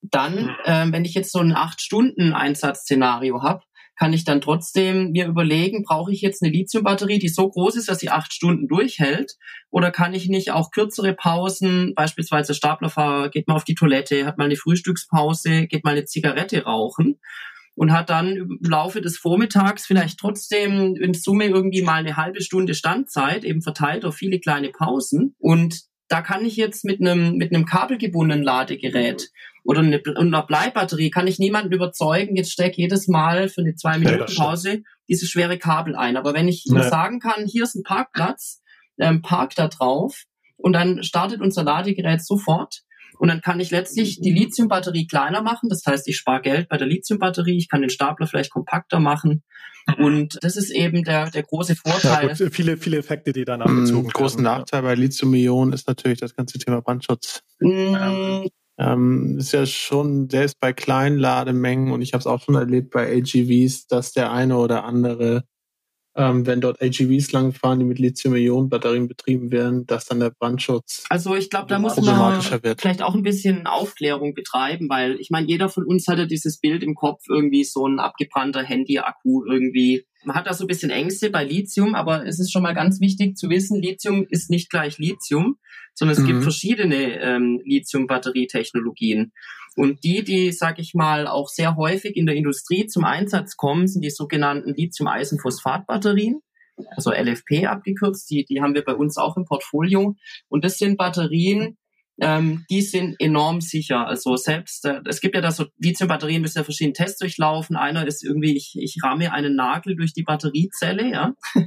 dann, 0.00 0.54
äh, 0.64 0.86
wenn 0.90 1.04
ich 1.04 1.14
jetzt 1.14 1.32
so 1.32 1.40
ein 1.40 1.52
acht 1.52 1.80
Stunden 1.80 2.32
Einsatzszenario 2.32 3.42
habe, 3.42 3.64
kann 3.96 4.12
ich 4.12 4.24
dann 4.24 4.40
trotzdem 4.40 5.12
mir 5.12 5.26
überlegen, 5.26 5.84
brauche 5.84 6.12
ich 6.12 6.20
jetzt 6.20 6.42
eine 6.42 6.52
Lithiumbatterie, 6.52 7.18
die 7.18 7.28
so 7.28 7.48
groß 7.48 7.76
ist, 7.76 7.88
dass 7.88 8.00
sie 8.00 8.10
acht 8.10 8.32
Stunden 8.32 8.66
durchhält? 8.68 9.36
Oder 9.70 9.90
kann 9.90 10.14
ich 10.14 10.28
nicht 10.28 10.50
auch 10.50 10.70
kürzere 10.70 11.14
Pausen, 11.14 11.94
beispielsweise 11.94 12.54
Staplerfahrer 12.54 13.28
geht 13.28 13.48
mal 13.48 13.54
auf 13.54 13.64
die 13.64 13.74
Toilette, 13.74 14.26
hat 14.26 14.38
mal 14.38 14.44
eine 14.44 14.56
Frühstückspause, 14.56 15.66
geht 15.66 15.84
mal 15.84 15.92
eine 15.92 16.04
Zigarette 16.04 16.64
rauchen 16.64 17.20
und 17.76 17.92
hat 17.92 18.10
dann 18.10 18.36
im 18.36 18.58
Laufe 18.62 19.00
des 19.00 19.18
Vormittags 19.18 19.86
vielleicht 19.86 20.18
trotzdem 20.18 20.96
in 20.96 21.14
Summe 21.14 21.46
irgendwie 21.46 21.82
mal 21.82 21.94
eine 21.94 22.16
halbe 22.16 22.40
Stunde 22.40 22.74
Standzeit, 22.74 23.44
eben 23.44 23.62
verteilt 23.62 24.04
auf 24.04 24.14
viele 24.14 24.38
kleine 24.38 24.70
Pausen. 24.70 25.34
Und 25.38 25.82
da 26.08 26.22
kann 26.22 26.44
ich 26.44 26.56
jetzt 26.56 26.84
mit 26.84 27.00
einem, 27.00 27.36
mit 27.36 27.52
einem 27.52 27.64
kabelgebundenen 27.64 28.44
Ladegerät 28.44 29.30
oder 29.64 29.80
eine, 29.80 30.00
einer 30.16 30.46
Bleibatterie 30.46 31.10
kann 31.10 31.26
ich 31.26 31.38
niemanden 31.38 31.72
überzeugen, 31.72 32.36
jetzt 32.36 32.52
steck 32.52 32.76
jedes 32.76 33.08
Mal 33.08 33.48
für 33.48 33.62
eine 33.62 33.74
zwei 33.74 33.98
Minuten 33.98 34.32
Pause 34.36 34.82
diese 35.08 35.26
schwere 35.26 35.58
Kabel 35.58 35.96
ein. 35.96 36.16
Aber 36.16 36.34
wenn 36.34 36.48
ich 36.48 36.66
ihm 36.66 36.80
sagen 36.82 37.18
kann, 37.18 37.46
hier 37.46 37.64
ist 37.64 37.74
ein 37.74 37.82
Parkplatz, 37.82 38.62
ähm, 38.98 39.22
park 39.22 39.54
da 39.54 39.68
drauf 39.68 40.24
und 40.56 40.72
dann 40.74 41.02
startet 41.02 41.40
unser 41.40 41.64
Ladegerät 41.64 42.24
sofort, 42.24 42.82
und 43.18 43.28
dann 43.28 43.40
kann 43.40 43.60
ich 43.60 43.70
letztlich 43.70 44.20
die 44.20 44.32
Lithiumbatterie 44.32 45.06
kleiner 45.06 45.42
machen. 45.42 45.68
Das 45.68 45.82
heißt, 45.86 46.08
ich 46.08 46.16
spare 46.16 46.42
Geld 46.42 46.68
bei 46.68 46.76
der 46.76 46.86
Lithiumbatterie. 46.86 47.56
Ich 47.56 47.68
kann 47.68 47.80
den 47.80 47.90
Stapler 47.90 48.26
vielleicht 48.26 48.50
kompakter 48.50 48.98
machen. 48.98 49.42
Und 49.98 50.38
das 50.42 50.56
ist 50.56 50.70
eben 50.70 51.04
der, 51.04 51.30
der 51.30 51.42
große 51.42 51.76
Vorteil. 51.76 52.28
Ja, 52.28 52.34
gut, 52.34 52.54
viele, 52.54 52.76
viele 52.76 52.98
Effekte, 52.98 53.32
die 53.32 53.44
dann 53.44 53.60
abgezogen 53.60 54.04
werden. 54.04 54.12
Großen 54.12 54.42
Nachteil 54.42 54.82
bei 54.82 54.94
Lithium-Ionen 54.94 55.72
ist 55.72 55.86
natürlich 55.86 56.18
das 56.18 56.34
ganze 56.34 56.58
Thema 56.58 56.80
Brandschutz. 56.80 57.42
Mm. 57.60 58.46
Ähm, 58.78 59.38
ist 59.38 59.52
ja 59.52 59.66
schon, 59.66 60.28
selbst 60.28 60.58
bei 60.60 60.72
kleinen 60.72 61.18
Lademengen, 61.18 61.92
und 61.92 62.02
ich 62.02 62.12
habe 62.12 62.20
es 62.20 62.26
auch 62.26 62.42
schon 62.42 62.56
erlebt 62.56 62.90
bei 62.90 63.16
AGVs, 63.16 63.86
dass 63.86 64.12
der 64.12 64.32
eine 64.32 64.56
oder 64.56 64.84
andere 64.84 65.44
ähm, 66.16 66.46
wenn 66.46 66.60
dort 66.60 66.80
AGVs 66.80 67.32
langfahren, 67.32 67.80
die 67.80 67.84
mit 67.84 67.98
Lithium-Ionen-Batterien 67.98 69.08
betrieben 69.08 69.50
werden, 69.50 69.86
dass 69.86 70.06
dann 70.06 70.20
der 70.20 70.30
Brandschutz 70.30 71.04
Also 71.08 71.34
ich 71.34 71.50
glaube, 71.50 71.66
da 71.68 71.78
muss 71.78 71.96
man 71.96 72.40
vielleicht 72.40 73.02
auch 73.02 73.14
ein 73.14 73.22
bisschen 73.22 73.66
Aufklärung 73.66 74.34
betreiben, 74.34 74.88
weil 74.88 75.16
ich 75.20 75.30
meine, 75.30 75.48
jeder 75.48 75.68
von 75.68 75.84
uns 75.84 76.06
hat 76.06 76.18
ja 76.18 76.26
dieses 76.26 76.60
Bild 76.60 76.82
im 76.82 76.94
Kopf, 76.94 77.24
irgendwie 77.28 77.64
so 77.64 77.86
ein 77.86 77.98
abgebrannter 77.98 78.62
Handy-Akku 78.62 79.44
irgendwie. 79.44 80.06
Man 80.24 80.36
hat 80.36 80.46
da 80.46 80.54
so 80.54 80.64
ein 80.64 80.68
bisschen 80.68 80.90
Ängste 80.90 81.30
bei 81.30 81.44
Lithium, 81.44 81.94
aber 81.94 82.26
es 82.26 82.38
ist 82.38 82.52
schon 82.52 82.62
mal 82.62 82.74
ganz 82.74 83.00
wichtig 83.00 83.36
zu 83.36 83.50
wissen, 83.50 83.80
Lithium 83.80 84.26
ist 84.28 84.50
nicht 84.50 84.70
gleich 84.70 84.98
Lithium, 84.98 85.58
sondern 85.94 86.16
es 86.16 86.22
mhm. 86.22 86.26
gibt 86.26 86.42
verschiedene 86.42 87.20
ähm, 87.20 87.60
Lithium-Batterietechnologien. 87.64 89.32
Und 89.76 90.04
die, 90.04 90.22
die, 90.22 90.52
sag 90.52 90.78
ich 90.78 90.94
mal, 90.94 91.26
auch 91.26 91.48
sehr 91.48 91.76
häufig 91.76 92.16
in 92.16 92.26
der 92.26 92.36
Industrie 92.36 92.86
zum 92.86 93.04
Einsatz 93.04 93.56
kommen, 93.56 93.88
sind 93.88 94.02
die 94.02 94.10
sogenannten 94.10 94.74
Lithium-Eisenphosphat-Batterien, 94.74 96.40
also 96.90 97.10
LFP 97.10 97.66
abgekürzt. 97.66 98.30
Die, 98.30 98.44
die 98.44 98.60
haben 98.60 98.74
wir 98.74 98.84
bei 98.84 98.94
uns 98.94 99.16
auch 99.16 99.36
im 99.36 99.44
Portfolio. 99.44 100.16
Und 100.48 100.64
das 100.64 100.78
sind 100.78 100.96
Batterien, 100.96 101.76
ähm, 102.20 102.64
die 102.70 102.82
sind 102.82 103.16
enorm 103.18 103.60
sicher. 103.60 104.06
Also 104.06 104.36
selbst, 104.36 104.84
äh, 104.84 105.00
es 105.06 105.20
gibt 105.20 105.34
ja 105.34 105.40
da 105.40 105.50
so 105.50 105.66
Lithium-Batterien 105.78 106.42
müssen 106.42 106.58
ja 106.58 106.64
verschiedene 106.64 106.92
Tests 106.92 107.18
durchlaufen. 107.18 107.76
Einer 107.76 108.06
ist 108.06 108.24
irgendwie, 108.24 108.56
ich, 108.56 108.74
ich 108.76 108.96
ramme 109.02 109.32
einen 109.32 109.56
Nagel 109.56 109.96
durch 109.96 110.12
die 110.12 110.22
Batteriezelle, 110.22 111.10
ja. 111.10 111.34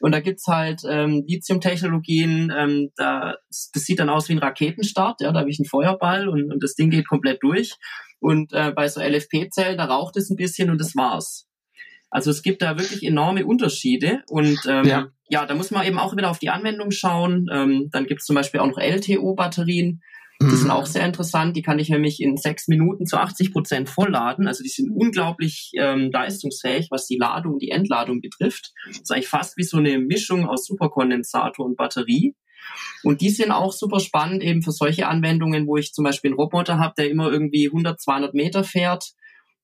Und 0.00 0.12
da 0.12 0.20
gibt's 0.20 0.46
halt 0.46 0.82
ähm, 0.88 1.24
Lithium-Technologien, 1.26 2.52
ähm, 2.56 2.90
da, 2.96 3.36
das 3.48 3.68
sieht 3.72 3.98
dann 3.98 4.10
aus 4.10 4.28
wie 4.28 4.34
ein 4.34 4.38
Raketenstart, 4.38 5.20
ja, 5.20 5.32
da 5.32 5.40
habe 5.40 5.50
ich 5.50 5.58
einen 5.58 5.68
Feuerball 5.68 6.28
und, 6.28 6.52
und 6.52 6.62
das 6.62 6.74
Ding 6.74 6.90
geht 6.90 7.08
komplett 7.08 7.42
durch. 7.42 7.76
Und 8.18 8.52
äh, 8.52 8.72
bei 8.72 8.88
so 8.88 9.00
LFP-Zellen, 9.00 9.78
da 9.78 9.86
raucht 9.86 10.16
es 10.16 10.30
ein 10.30 10.36
bisschen 10.36 10.70
und 10.70 10.80
das 10.80 10.96
war's. 10.96 11.46
Also 12.10 12.30
es 12.30 12.42
gibt 12.42 12.62
da 12.62 12.78
wirklich 12.78 13.02
enorme 13.04 13.46
Unterschiede 13.46 14.22
und 14.28 14.58
ähm, 14.68 14.84
ja. 14.86 15.08
ja, 15.28 15.46
da 15.46 15.54
muss 15.54 15.70
man 15.70 15.86
eben 15.86 15.98
auch 15.98 16.16
wieder 16.16 16.30
auf 16.30 16.38
die 16.38 16.50
Anwendung 16.50 16.90
schauen. 16.90 17.48
Ähm, 17.52 17.88
dann 17.90 18.06
gibt 18.06 18.20
es 18.20 18.26
zum 18.26 18.36
Beispiel 18.36 18.60
auch 18.60 18.68
noch 18.68 18.78
LTO-Batterien. 18.78 20.02
Die 20.40 20.44
mhm. 20.44 20.56
sind 20.56 20.70
auch 20.70 20.86
sehr 20.86 21.06
interessant. 21.06 21.56
Die 21.56 21.62
kann 21.62 21.78
ich 21.78 21.88
nämlich 21.88 22.20
in 22.20 22.36
sechs 22.36 22.68
Minuten 22.68 23.06
zu 23.06 23.16
80 23.16 23.52
Prozent 23.52 23.88
vollladen. 23.88 24.46
Also 24.46 24.62
die 24.62 24.68
sind 24.68 24.90
unglaublich 24.90 25.72
ähm, 25.78 26.10
leistungsfähig, 26.12 26.88
was 26.90 27.06
die 27.06 27.16
Ladung, 27.16 27.58
die 27.58 27.70
Entladung 27.70 28.20
betrifft. 28.20 28.72
Das 28.86 28.98
ist 28.98 29.10
eigentlich 29.10 29.28
fast 29.28 29.56
wie 29.56 29.64
so 29.64 29.78
eine 29.78 29.98
Mischung 29.98 30.46
aus 30.46 30.66
Superkondensator 30.66 31.64
und 31.64 31.76
Batterie. 31.76 32.34
Und 33.02 33.20
die 33.20 33.30
sind 33.30 33.50
auch 33.50 33.72
super 33.72 34.00
spannend 34.00 34.42
eben 34.42 34.62
für 34.62 34.72
solche 34.72 35.08
Anwendungen, 35.08 35.66
wo 35.66 35.76
ich 35.76 35.92
zum 35.92 36.04
Beispiel 36.04 36.30
einen 36.30 36.38
Roboter 36.38 36.78
habe, 36.78 36.94
der 36.98 37.10
immer 37.10 37.30
irgendwie 37.30 37.66
100, 37.66 38.00
200 38.00 38.34
Meter 38.34 38.64
fährt. 38.64 39.12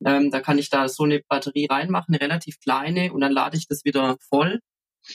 Ähm, 0.05 0.31
da 0.31 0.41
kann 0.41 0.59
ich 0.59 0.71
da 0.71 0.89
so 0.89 1.05
eine 1.05 1.21
Batterie 1.29 1.67
reinmachen, 1.71 2.15
eine 2.15 2.23
relativ 2.23 2.59
kleine, 2.61 3.13
und 3.13 3.21
dann 3.21 3.33
lade 3.33 3.57
ich 3.57 3.67
das 3.69 3.85
wieder 3.85 4.17
voll 4.29 4.61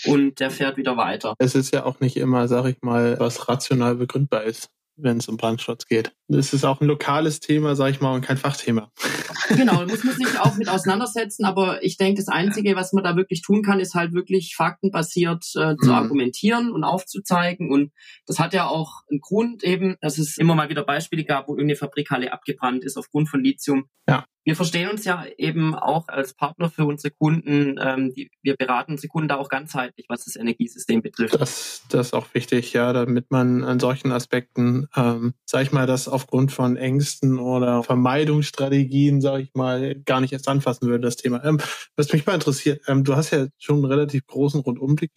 und 0.05 0.39
der 0.39 0.51
fährt 0.51 0.77
wieder 0.77 0.97
weiter. 0.97 1.33
Es 1.39 1.55
ist 1.55 1.73
ja 1.73 1.85
auch 1.85 1.99
nicht 1.99 2.17
immer, 2.17 2.47
sag 2.47 2.65
ich 2.65 2.81
mal, 2.81 3.19
was 3.19 3.47
rational 3.47 3.95
begründbar 3.95 4.43
ist 4.43 4.69
wenn 4.97 5.17
es 5.17 5.27
um 5.27 5.37
Brandschutz 5.37 5.85
geht. 5.85 6.11
Das 6.27 6.53
ist 6.53 6.65
auch 6.65 6.81
ein 6.81 6.87
lokales 6.87 7.39
Thema, 7.39 7.75
sage 7.75 7.91
ich 7.91 8.01
mal, 8.01 8.13
und 8.15 8.21
kein 8.21 8.37
Fachthema. 8.37 8.91
Genau, 9.49 9.85
muss 9.85 10.03
man 10.03 10.13
sich 10.13 10.37
auch 10.41 10.57
mit 10.57 10.67
auseinandersetzen. 10.67 11.45
Aber 11.45 11.81
ich 11.81 11.95
denke, 11.95 12.19
das 12.19 12.27
Einzige, 12.27 12.75
was 12.75 12.91
man 12.91 13.05
da 13.05 13.15
wirklich 13.15 13.41
tun 13.41 13.63
kann, 13.63 13.79
ist 13.79 13.93
halt 13.93 14.11
wirklich 14.11 14.55
faktenbasiert 14.57 15.45
äh, 15.55 15.77
zu 15.77 15.85
mhm. 15.85 15.91
argumentieren 15.91 16.73
und 16.73 16.83
aufzuzeigen. 16.83 17.71
Und 17.71 17.93
das 18.25 18.39
hat 18.39 18.53
ja 18.53 18.67
auch 18.67 19.03
einen 19.09 19.21
Grund 19.21 19.63
eben, 19.63 19.95
dass 20.01 20.17
es 20.17 20.37
immer 20.37 20.53
mal 20.53 20.67
wieder 20.67 20.83
Beispiele 20.83 21.23
gab, 21.23 21.47
wo 21.47 21.53
irgendeine 21.53 21.77
Fabrikhalle 21.77 22.33
abgebrannt 22.33 22.83
ist 22.83 22.97
aufgrund 22.97 23.29
von 23.29 23.41
Lithium. 23.41 23.85
Ja 24.09 24.25
wir 24.47 24.55
verstehen 24.55 24.89
uns 24.89 25.03
ja 25.03 25.25
eben 25.37 25.75
auch 25.75 26.07
als 26.07 26.33
Partner 26.33 26.69
für 26.69 26.85
unsere 26.85 27.11
Kunden. 27.11 27.77
Ähm, 27.83 28.13
die, 28.13 28.31
wir 28.41 28.55
beraten 28.55 28.93
unsere 28.93 29.09
Kunden 29.09 29.27
da 29.27 29.35
auch 29.35 29.49
ganzheitlich, 29.49 30.05
was 30.07 30.23
das 30.23 30.37
Energiesystem 30.37 31.01
betrifft. 31.01 31.33
Das, 31.33 31.83
das 31.89 32.07
ist 32.07 32.13
auch 32.13 32.33
wichtig, 32.33 32.71
ja, 32.71 32.93
damit 32.93 33.29
man 33.29 33.65
an 33.65 33.81
solchen 33.81 34.13
Aspekten, 34.13 34.87
ähm, 34.95 35.33
sag 35.43 35.63
ich 35.63 35.73
mal, 35.73 35.85
das 35.85 36.07
aufgrund 36.07 36.53
von 36.53 36.77
Ängsten 36.77 37.39
oder 37.39 37.83
Vermeidungsstrategien, 37.83 39.19
sag 39.19 39.41
ich 39.41 39.53
mal, 39.53 39.95
gar 40.05 40.21
nicht 40.21 40.31
erst 40.31 40.47
anfassen 40.47 40.87
würde, 40.87 41.01
das 41.01 41.17
Thema. 41.17 41.43
Ähm, 41.43 41.59
was 41.97 42.13
mich 42.13 42.25
mal 42.25 42.35
interessiert, 42.35 42.81
ähm, 42.87 43.03
du 43.03 43.17
hast 43.17 43.31
ja 43.31 43.47
schon 43.57 43.75
einen 43.75 43.85
relativ 43.85 44.25
großen 44.27 44.61
Rundumblick 44.61 45.11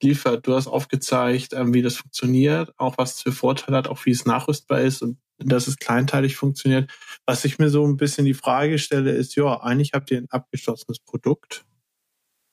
geliefert. 0.00 0.46
Du 0.46 0.54
hast 0.54 0.66
aufgezeigt, 0.66 1.54
ähm, 1.54 1.72
wie 1.72 1.80
das 1.80 1.96
funktioniert, 1.96 2.74
auch 2.76 2.98
was 2.98 3.14
es 3.14 3.22
für 3.22 3.32
Vorteile 3.32 3.78
hat, 3.78 3.88
auch 3.88 4.04
wie 4.04 4.10
es 4.10 4.26
nachrüstbar 4.26 4.82
ist 4.82 5.00
und 5.00 5.16
dass 5.44 5.66
es 5.66 5.76
kleinteilig 5.76 6.36
funktioniert. 6.36 6.90
Was 7.26 7.44
ich 7.44 7.58
mir 7.58 7.70
so 7.70 7.86
ein 7.86 7.96
bisschen 7.96 8.24
die 8.24 8.34
Frage 8.34 8.78
stelle, 8.78 9.12
ist, 9.12 9.34
ja, 9.36 9.60
eigentlich 9.60 9.92
habt 9.92 10.10
ihr 10.10 10.18
ein 10.18 10.30
abgeschlossenes 10.30 11.00
Produkt. 11.00 11.64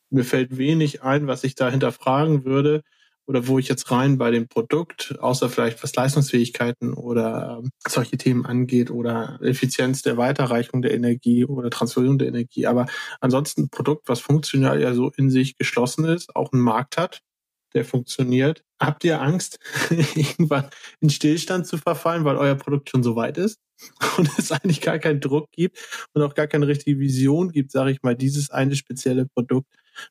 Mir 0.10 0.24
fällt 0.24 0.58
wenig 0.58 1.04
ein, 1.04 1.28
was 1.28 1.44
ich 1.44 1.56
da 1.56 1.70
hinterfragen 1.70 2.46
würde 2.46 2.84
oder 3.28 3.48
wo 3.48 3.60
ich 3.60 3.68
jetzt 3.68 3.92
rein 3.92 4.18
bei 4.18 4.32
dem 4.32 4.48
Produkt, 4.48 5.18
außer 5.20 5.50
vielleicht 5.50 5.84
was 5.84 5.94
Leistungsfähigkeiten 5.94 6.94
oder 6.94 7.60
ähm, 7.62 7.70
solche 7.86 8.18
Themen 8.18 8.46
angeht 8.46 8.90
oder 8.90 9.38
Effizienz 9.42 10.02
der 10.02 10.16
Weiterreichung 10.16 10.82
der 10.82 10.94
Energie 10.94 11.44
oder 11.44 11.70
Transferierung 11.70 12.18
der 12.18 12.30
Energie. 12.30 12.68
Aber 12.68 12.86
ansonsten 13.20 13.64
ein 13.64 13.70
Produkt, 13.70 14.08
was 14.08 14.22
funktional 14.22 14.82
ja 14.82 14.94
so 14.94 15.12
in 15.18 15.30
sich 15.30 15.58
geschlossen 15.58 16.06
ist, 16.06 16.36
auch 16.38 16.54
einen 16.54 16.62
Markt 16.62 16.98
hat, 16.98 17.22
der 17.74 17.86
funktioniert. 17.86 18.64
Habt 18.80 19.04
ihr 19.04 19.22
Angst, 19.22 19.60
irgendwann 19.90 20.70
in 21.00 21.10
Stillstand 21.10 21.68
zu 21.68 21.78
verfallen, 21.78 22.26
weil 22.26 22.38
euer 22.38 22.56
Produkt 22.56 22.90
schon 22.90 23.04
so 23.04 23.16
weit 23.16 23.38
ist 23.38 23.60
und 24.18 24.30
es 24.38 24.52
eigentlich 24.52 24.82
gar 24.82 25.00
keinen 25.00 25.20
Druck 25.20 25.52
gibt 25.52 25.78
und 26.14 26.22
auch 26.22 26.36
gar 26.36 26.48
keine 26.48 26.68
richtige 26.68 27.00
Vision 27.00 27.52
gibt, 27.52 27.72
sage 27.72 27.92
ich 27.92 28.04
mal, 28.04 28.16
dieses 28.16 28.50
eine 28.50 28.76
spezielle 28.76 29.26
Produkt 29.26 29.68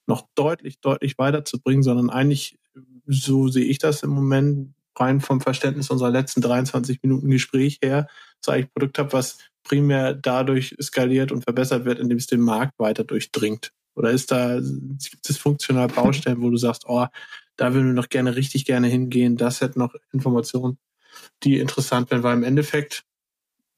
noch 0.06 0.26
deutlich, 0.34 0.80
deutlich 0.80 1.16
weiterzubringen, 1.18 1.82
sondern 1.82 2.10
eigentlich, 2.10 2.58
so 3.06 3.48
sehe 3.48 3.64
ich 3.64 3.78
das 3.78 4.02
im 4.02 4.10
Moment, 4.10 4.74
rein 4.98 5.20
vom 5.20 5.40
Verständnis 5.40 5.90
unserer 5.90 6.10
letzten 6.10 6.40
23 6.40 7.02
Minuten 7.02 7.30
Gespräch 7.30 7.78
her, 7.82 8.08
so 8.40 8.52
eigentlich 8.52 8.72
Produkt 8.72 8.98
habe, 8.98 9.12
was 9.12 9.38
primär 9.62 10.14
dadurch 10.14 10.74
skaliert 10.80 11.32
und 11.32 11.42
verbessert 11.42 11.84
wird, 11.84 11.98
indem 11.98 12.18
es 12.18 12.26
den 12.26 12.40
Markt 12.40 12.78
weiter 12.78 13.04
durchdringt. 13.04 13.72
Oder 13.94 14.10
ist 14.10 14.30
da, 14.30 14.58
gibt 14.58 15.28
es 15.28 15.38
funktional 15.38 15.88
Baustellen, 16.28 16.40
wo 16.42 16.50
du 16.50 16.56
sagst, 16.56 16.84
oh, 16.86 17.06
da 17.56 17.74
würden 17.74 17.88
wir 17.88 17.94
noch 17.94 18.08
gerne 18.08 18.36
richtig 18.36 18.64
gerne 18.64 18.88
hingehen. 18.88 19.36
Das 19.36 19.60
hätte 19.60 19.78
noch 19.78 19.94
Informationen, 20.12 20.78
die 21.42 21.58
interessant 21.58 22.10
wären, 22.10 22.22
weil 22.22 22.36
im 22.36 22.44
Endeffekt 22.44 23.04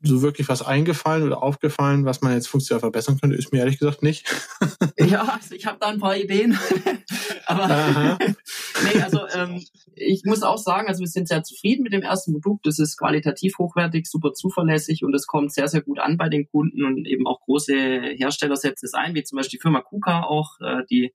so 0.01 0.23
wirklich 0.23 0.49
was 0.49 0.63
eingefallen 0.63 1.25
oder 1.25 1.43
aufgefallen, 1.43 2.05
was 2.05 2.21
man 2.21 2.33
jetzt 2.33 2.47
funktional 2.47 2.81
verbessern 2.81 3.19
könnte, 3.21 3.37
ist 3.37 3.53
mir 3.53 3.59
ehrlich 3.59 3.79
gesagt 3.79 4.03
nicht. 4.03 4.27
ja, 4.99 5.23
also 5.23 5.55
ich 5.55 5.67
habe 5.67 5.79
da 5.81 5.89
ein 5.89 5.99
paar 5.99 6.17
Ideen. 6.17 6.57
Aber 7.47 8.19
nee, 8.85 9.01
also 9.03 9.27
ähm, 9.35 9.65
ich 9.97 10.23
muss 10.25 10.43
auch 10.43 10.59
sagen, 10.59 10.87
also 10.87 11.01
wir 11.01 11.09
sind 11.09 11.27
sehr 11.27 11.43
zufrieden 11.43 11.83
mit 11.83 11.93
dem 11.93 12.03
ersten 12.03 12.33
Produkt. 12.33 12.67
Das 12.67 12.79
ist 12.79 12.97
qualitativ 12.97 13.59
hochwertig, 13.59 14.07
super 14.07 14.35
zuverlässig 14.35 15.03
und 15.03 15.15
es 15.15 15.27
kommt 15.27 15.53
sehr, 15.53 15.67
sehr 15.67 15.81
gut 15.81 15.99
an 15.99 16.17
bei 16.17 16.29
den 16.29 16.47
Kunden 16.49 16.85
und 16.85 17.07
eben 17.07 17.27
auch 17.27 17.41
große 17.41 17.75
Hersteller 17.75 18.57
setzen 18.57 18.87
es 18.87 18.95
ein, 18.95 19.15
wie 19.15 19.25
zum 19.25 19.37
Beispiel 19.37 19.59
die 19.59 19.63
Firma 19.63 19.81
KUKA 19.81 20.25
auch, 20.25 20.61
äh, 20.61 20.85
die 20.91 21.13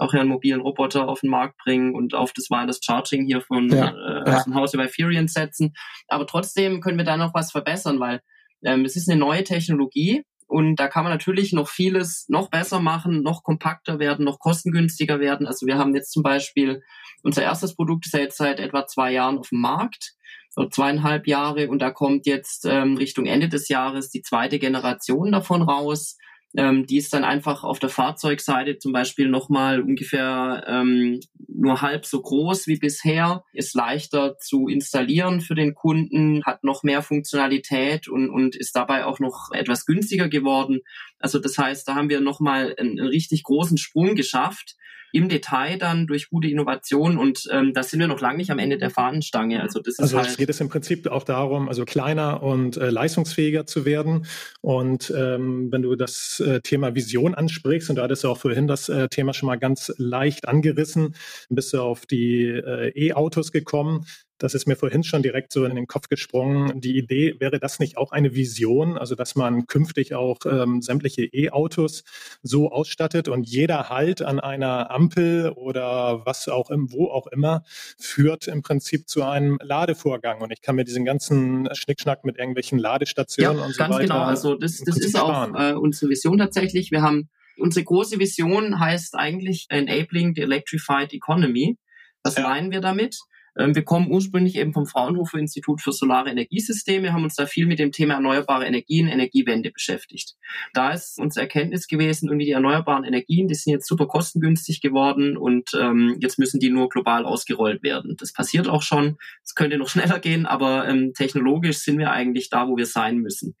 auch 0.00 0.14
ihren 0.14 0.28
mobilen 0.28 0.60
Roboter 0.60 1.08
auf 1.08 1.20
den 1.20 1.30
Markt 1.30 1.58
bringen 1.58 1.94
und 1.94 2.14
auf 2.14 2.32
das 2.32 2.50
Wireless 2.50 2.80
Charging 2.82 3.26
hier 3.26 3.40
von 3.40 3.68
ja, 3.68 3.88
äh, 3.88 4.44
dem 4.44 4.54
Hause 4.54 4.76
bei 4.76 4.88
Furion 4.88 5.28
setzen. 5.28 5.74
Aber 6.08 6.26
trotzdem 6.26 6.80
können 6.80 6.98
wir 6.98 7.04
da 7.04 7.16
noch 7.16 7.34
was 7.34 7.52
verbessern, 7.52 8.00
weil 8.00 8.20
ähm, 8.64 8.84
es 8.84 8.96
ist 8.96 9.08
eine 9.08 9.18
neue 9.18 9.44
Technologie 9.44 10.24
und 10.50 10.76
da 10.76 10.88
kann 10.88 11.04
man 11.04 11.12
natürlich 11.12 11.52
noch 11.52 11.68
vieles 11.68 12.26
noch 12.28 12.50
besser 12.50 12.80
machen, 12.80 13.22
noch 13.22 13.44
kompakter 13.44 14.00
werden, 14.00 14.24
noch 14.24 14.40
kostengünstiger 14.40 15.20
werden. 15.20 15.46
Also 15.46 15.64
wir 15.66 15.78
haben 15.78 15.94
jetzt 15.94 16.10
zum 16.10 16.24
Beispiel 16.24 16.82
unser 17.22 17.42
erstes 17.42 17.76
Produkt 17.76 18.06
ist 18.06 18.14
ja 18.14 18.20
jetzt 18.20 18.36
seit 18.36 18.58
etwa 18.58 18.86
zwei 18.86 19.12
Jahren 19.12 19.38
auf 19.38 19.50
dem 19.50 19.60
Markt, 19.60 20.14
so 20.48 20.66
zweieinhalb 20.66 21.28
Jahre 21.28 21.68
und 21.68 21.80
da 21.80 21.92
kommt 21.92 22.26
jetzt 22.26 22.64
ähm, 22.66 22.96
Richtung 22.96 23.26
Ende 23.26 23.48
des 23.48 23.68
Jahres 23.68 24.10
die 24.10 24.22
zweite 24.22 24.58
Generation 24.58 25.30
davon 25.30 25.62
raus. 25.62 26.16
Ähm, 26.56 26.86
die 26.86 26.96
ist 26.96 27.12
dann 27.12 27.22
einfach 27.22 27.62
auf 27.62 27.78
der 27.78 27.90
Fahrzeugseite 27.90 28.78
zum 28.78 28.92
Beispiel 28.92 29.28
nochmal 29.28 29.80
ungefähr 29.80 30.64
ähm, 30.66 31.20
nur 31.48 31.80
halb 31.80 32.06
so 32.06 32.20
groß 32.20 32.66
wie 32.66 32.76
bisher, 32.76 33.44
ist 33.52 33.74
leichter 33.74 34.36
zu 34.38 34.66
installieren 34.66 35.40
für 35.40 35.54
den 35.54 35.74
Kunden, 35.74 36.42
hat 36.44 36.64
noch 36.64 36.82
mehr 36.82 37.02
Funktionalität 37.02 38.08
und, 38.08 38.30
und 38.30 38.56
ist 38.56 38.74
dabei 38.74 39.04
auch 39.04 39.20
noch 39.20 39.50
etwas 39.52 39.86
günstiger 39.86 40.28
geworden. 40.28 40.80
Also 41.20 41.38
das 41.38 41.56
heißt, 41.56 41.86
da 41.86 41.94
haben 41.94 42.08
wir 42.08 42.20
nochmal 42.20 42.74
einen, 42.78 42.98
einen 42.98 43.08
richtig 43.08 43.44
großen 43.44 43.78
Sprung 43.78 44.16
geschafft 44.16 44.76
im 45.12 45.28
Detail 45.28 45.78
dann 45.78 46.06
durch 46.06 46.30
gute 46.30 46.48
Innovation 46.48 47.18
und 47.18 47.48
ähm, 47.52 47.72
da 47.74 47.82
sind 47.82 48.00
wir 48.00 48.08
noch 48.08 48.20
lange 48.20 48.38
nicht 48.38 48.50
am 48.50 48.58
Ende 48.58 48.78
der 48.78 48.90
Fahnenstange. 48.90 49.60
Also 49.60 49.80
das 49.80 49.94
ist 49.94 50.00
also 50.00 50.18
halt 50.18 50.36
geht 50.36 50.48
es 50.48 50.60
im 50.60 50.68
Prinzip 50.68 51.06
auch 51.06 51.24
darum, 51.24 51.68
also 51.68 51.84
kleiner 51.84 52.42
und 52.42 52.76
äh, 52.76 52.90
leistungsfähiger 52.90 53.66
zu 53.66 53.84
werden. 53.84 54.26
Und 54.60 55.12
ähm, 55.16 55.70
wenn 55.70 55.82
du 55.82 55.96
das 55.96 56.40
äh, 56.40 56.60
Thema 56.60 56.94
Vision 56.94 57.34
ansprichst, 57.34 57.90
und 57.90 57.96
du 57.96 58.02
hattest 58.02 58.24
ja 58.24 58.30
auch 58.30 58.38
vorhin 58.38 58.66
das 58.66 58.88
äh, 58.88 59.08
Thema 59.08 59.34
schon 59.34 59.48
mal 59.48 59.58
ganz 59.58 59.92
leicht 59.98 60.48
angerissen, 60.48 61.14
bist 61.48 61.72
du 61.72 61.80
auf 61.82 62.06
die 62.06 62.44
äh, 62.46 62.92
E-Autos 62.94 63.52
gekommen. 63.52 64.06
Das 64.40 64.54
ist 64.54 64.66
mir 64.66 64.74
vorhin 64.74 65.04
schon 65.04 65.22
direkt 65.22 65.52
so 65.52 65.64
in 65.66 65.76
den 65.76 65.86
Kopf 65.86 66.08
gesprungen. 66.08 66.80
Die 66.80 66.96
Idee, 66.96 67.36
wäre 67.38 67.60
das 67.60 67.78
nicht 67.78 67.98
auch 67.98 68.10
eine 68.10 68.34
Vision, 68.34 68.96
also 68.96 69.14
dass 69.14 69.36
man 69.36 69.66
künftig 69.66 70.14
auch 70.14 70.38
ähm, 70.46 70.80
sämtliche 70.80 71.24
E-Autos 71.24 72.04
so 72.42 72.72
ausstattet 72.72 73.28
und 73.28 73.46
jeder 73.46 73.90
Halt 73.90 74.22
an 74.22 74.40
einer 74.40 74.90
Ampel 74.90 75.50
oder 75.50 76.24
was 76.24 76.48
auch 76.48 76.70
im, 76.70 76.90
wo 76.90 77.08
auch 77.08 77.26
immer, 77.26 77.64
führt 77.98 78.48
im 78.48 78.62
Prinzip 78.62 79.08
zu 79.08 79.24
einem 79.24 79.58
Ladevorgang. 79.62 80.40
Und 80.40 80.52
ich 80.52 80.62
kann 80.62 80.74
mir 80.74 80.84
diesen 80.84 81.04
ganzen 81.04 81.68
Schnickschnack 81.72 82.24
mit 82.24 82.38
irgendwelchen 82.38 82.78
Ladestationen 82.78 83.58
ja, 83.58 83.64
und 83.64 83.72
so 83.72 83.78
ganz 83.78 83.94
weiter. 83.94 84.02
Genau, 84.04 84.22
also 84.22 84.54
das, 84.54 84.78
das 84.78 84.96
ist 84.96 85.20
auch 85.20 85.52
äh, 85.54 85.74
unsere 85.74 86.10
Vision 86.10 86.38
tatsächlich. 86.38 86.90
Wir 86.90 87.02
haben 87.02 87.28
unsere 87.58 87.84
große 87.84 88.18
Vision 88.18 88.80
heißt 88.80 89.16
eigentlich 89.16 89.66
Enabling 89.68 90.34
the 90.34 90.40
Electrified 90.40 91.12
Economy. 91.12 91.76
Was 92.22 92.36
ja. 92.36 92.42
meinen 92.42 92.70
wir 92.70 92.80
damit? 92.80 93.18
Ähm, 93.58 93.74
wir 93.74 93.82
kommen 93.82 94.10
ursprünglich 94.10 94.56
eben 94.56 94.72
vom 94.72 94.86
Fraunhofer 94.86 95.38
Institut 95.38 95.80
für 95.80 95.92
Solare 95.92 96.30
Energiesysteme, 96.30 97.12
haben 97.12 97.24
uns 97.24 97.34
da 97.34 97.46
viel 97.46 97.66
mit 97.66 97.78
dem 97.78 97.92
Thema 97.92 98.14
erneuerbare 98.14 98.66
Energien, 98.66 99.08
Energiewende 99.08 99.70
beschäftigt. 99.70 100.34
Da 100.72 100.92
ist 100.92 101.18
unsere 101.18 101.42
Erkenntnis 101.42 101.86
gewesen, 101.86 102.28
irgendwie 102.28 102.46
die 102.46 102.52
erneuerbaren 102.52 103.04
Energien, 103.04 103.48
die 103.48 103.54
sind 103.54 103.72
jetzt 103.72 103.88
super 103.88 104.06
kostengünstig 104.06 104.80
geworden 104.80 105.36
und 105.36 105.70
ähm, 105.74 106.16
jetzt 106.20 106.38
müssen 106.38 106.60
die 106.60 106.70
nur 106.70 106.88
global 106.88 107.24
ausgerollt 107.24 107.82
werden. 107.82 108.16
Das 108.18 108.32
passiert 108.32 108.68
auch 108.68 108.82
schon. 108.82 109.16
Es 109.44 109.54
könnte 109.54 109.78
noch 109.78 109.88
schneller 109.90 110.18
gehen, 110.18 110.46
aber 110.46 110.88
ähm, 110.88 111.12
technologisch 111.14 111.78
sind 111.78 111.98
wir 111.98 112.12
eigentlich 112.12 112.50
da, 112.50 112.68
wo 112.68 112.76
wir 112.76 112.86
sein 112.86 113.18
müssen. 113.18 113.56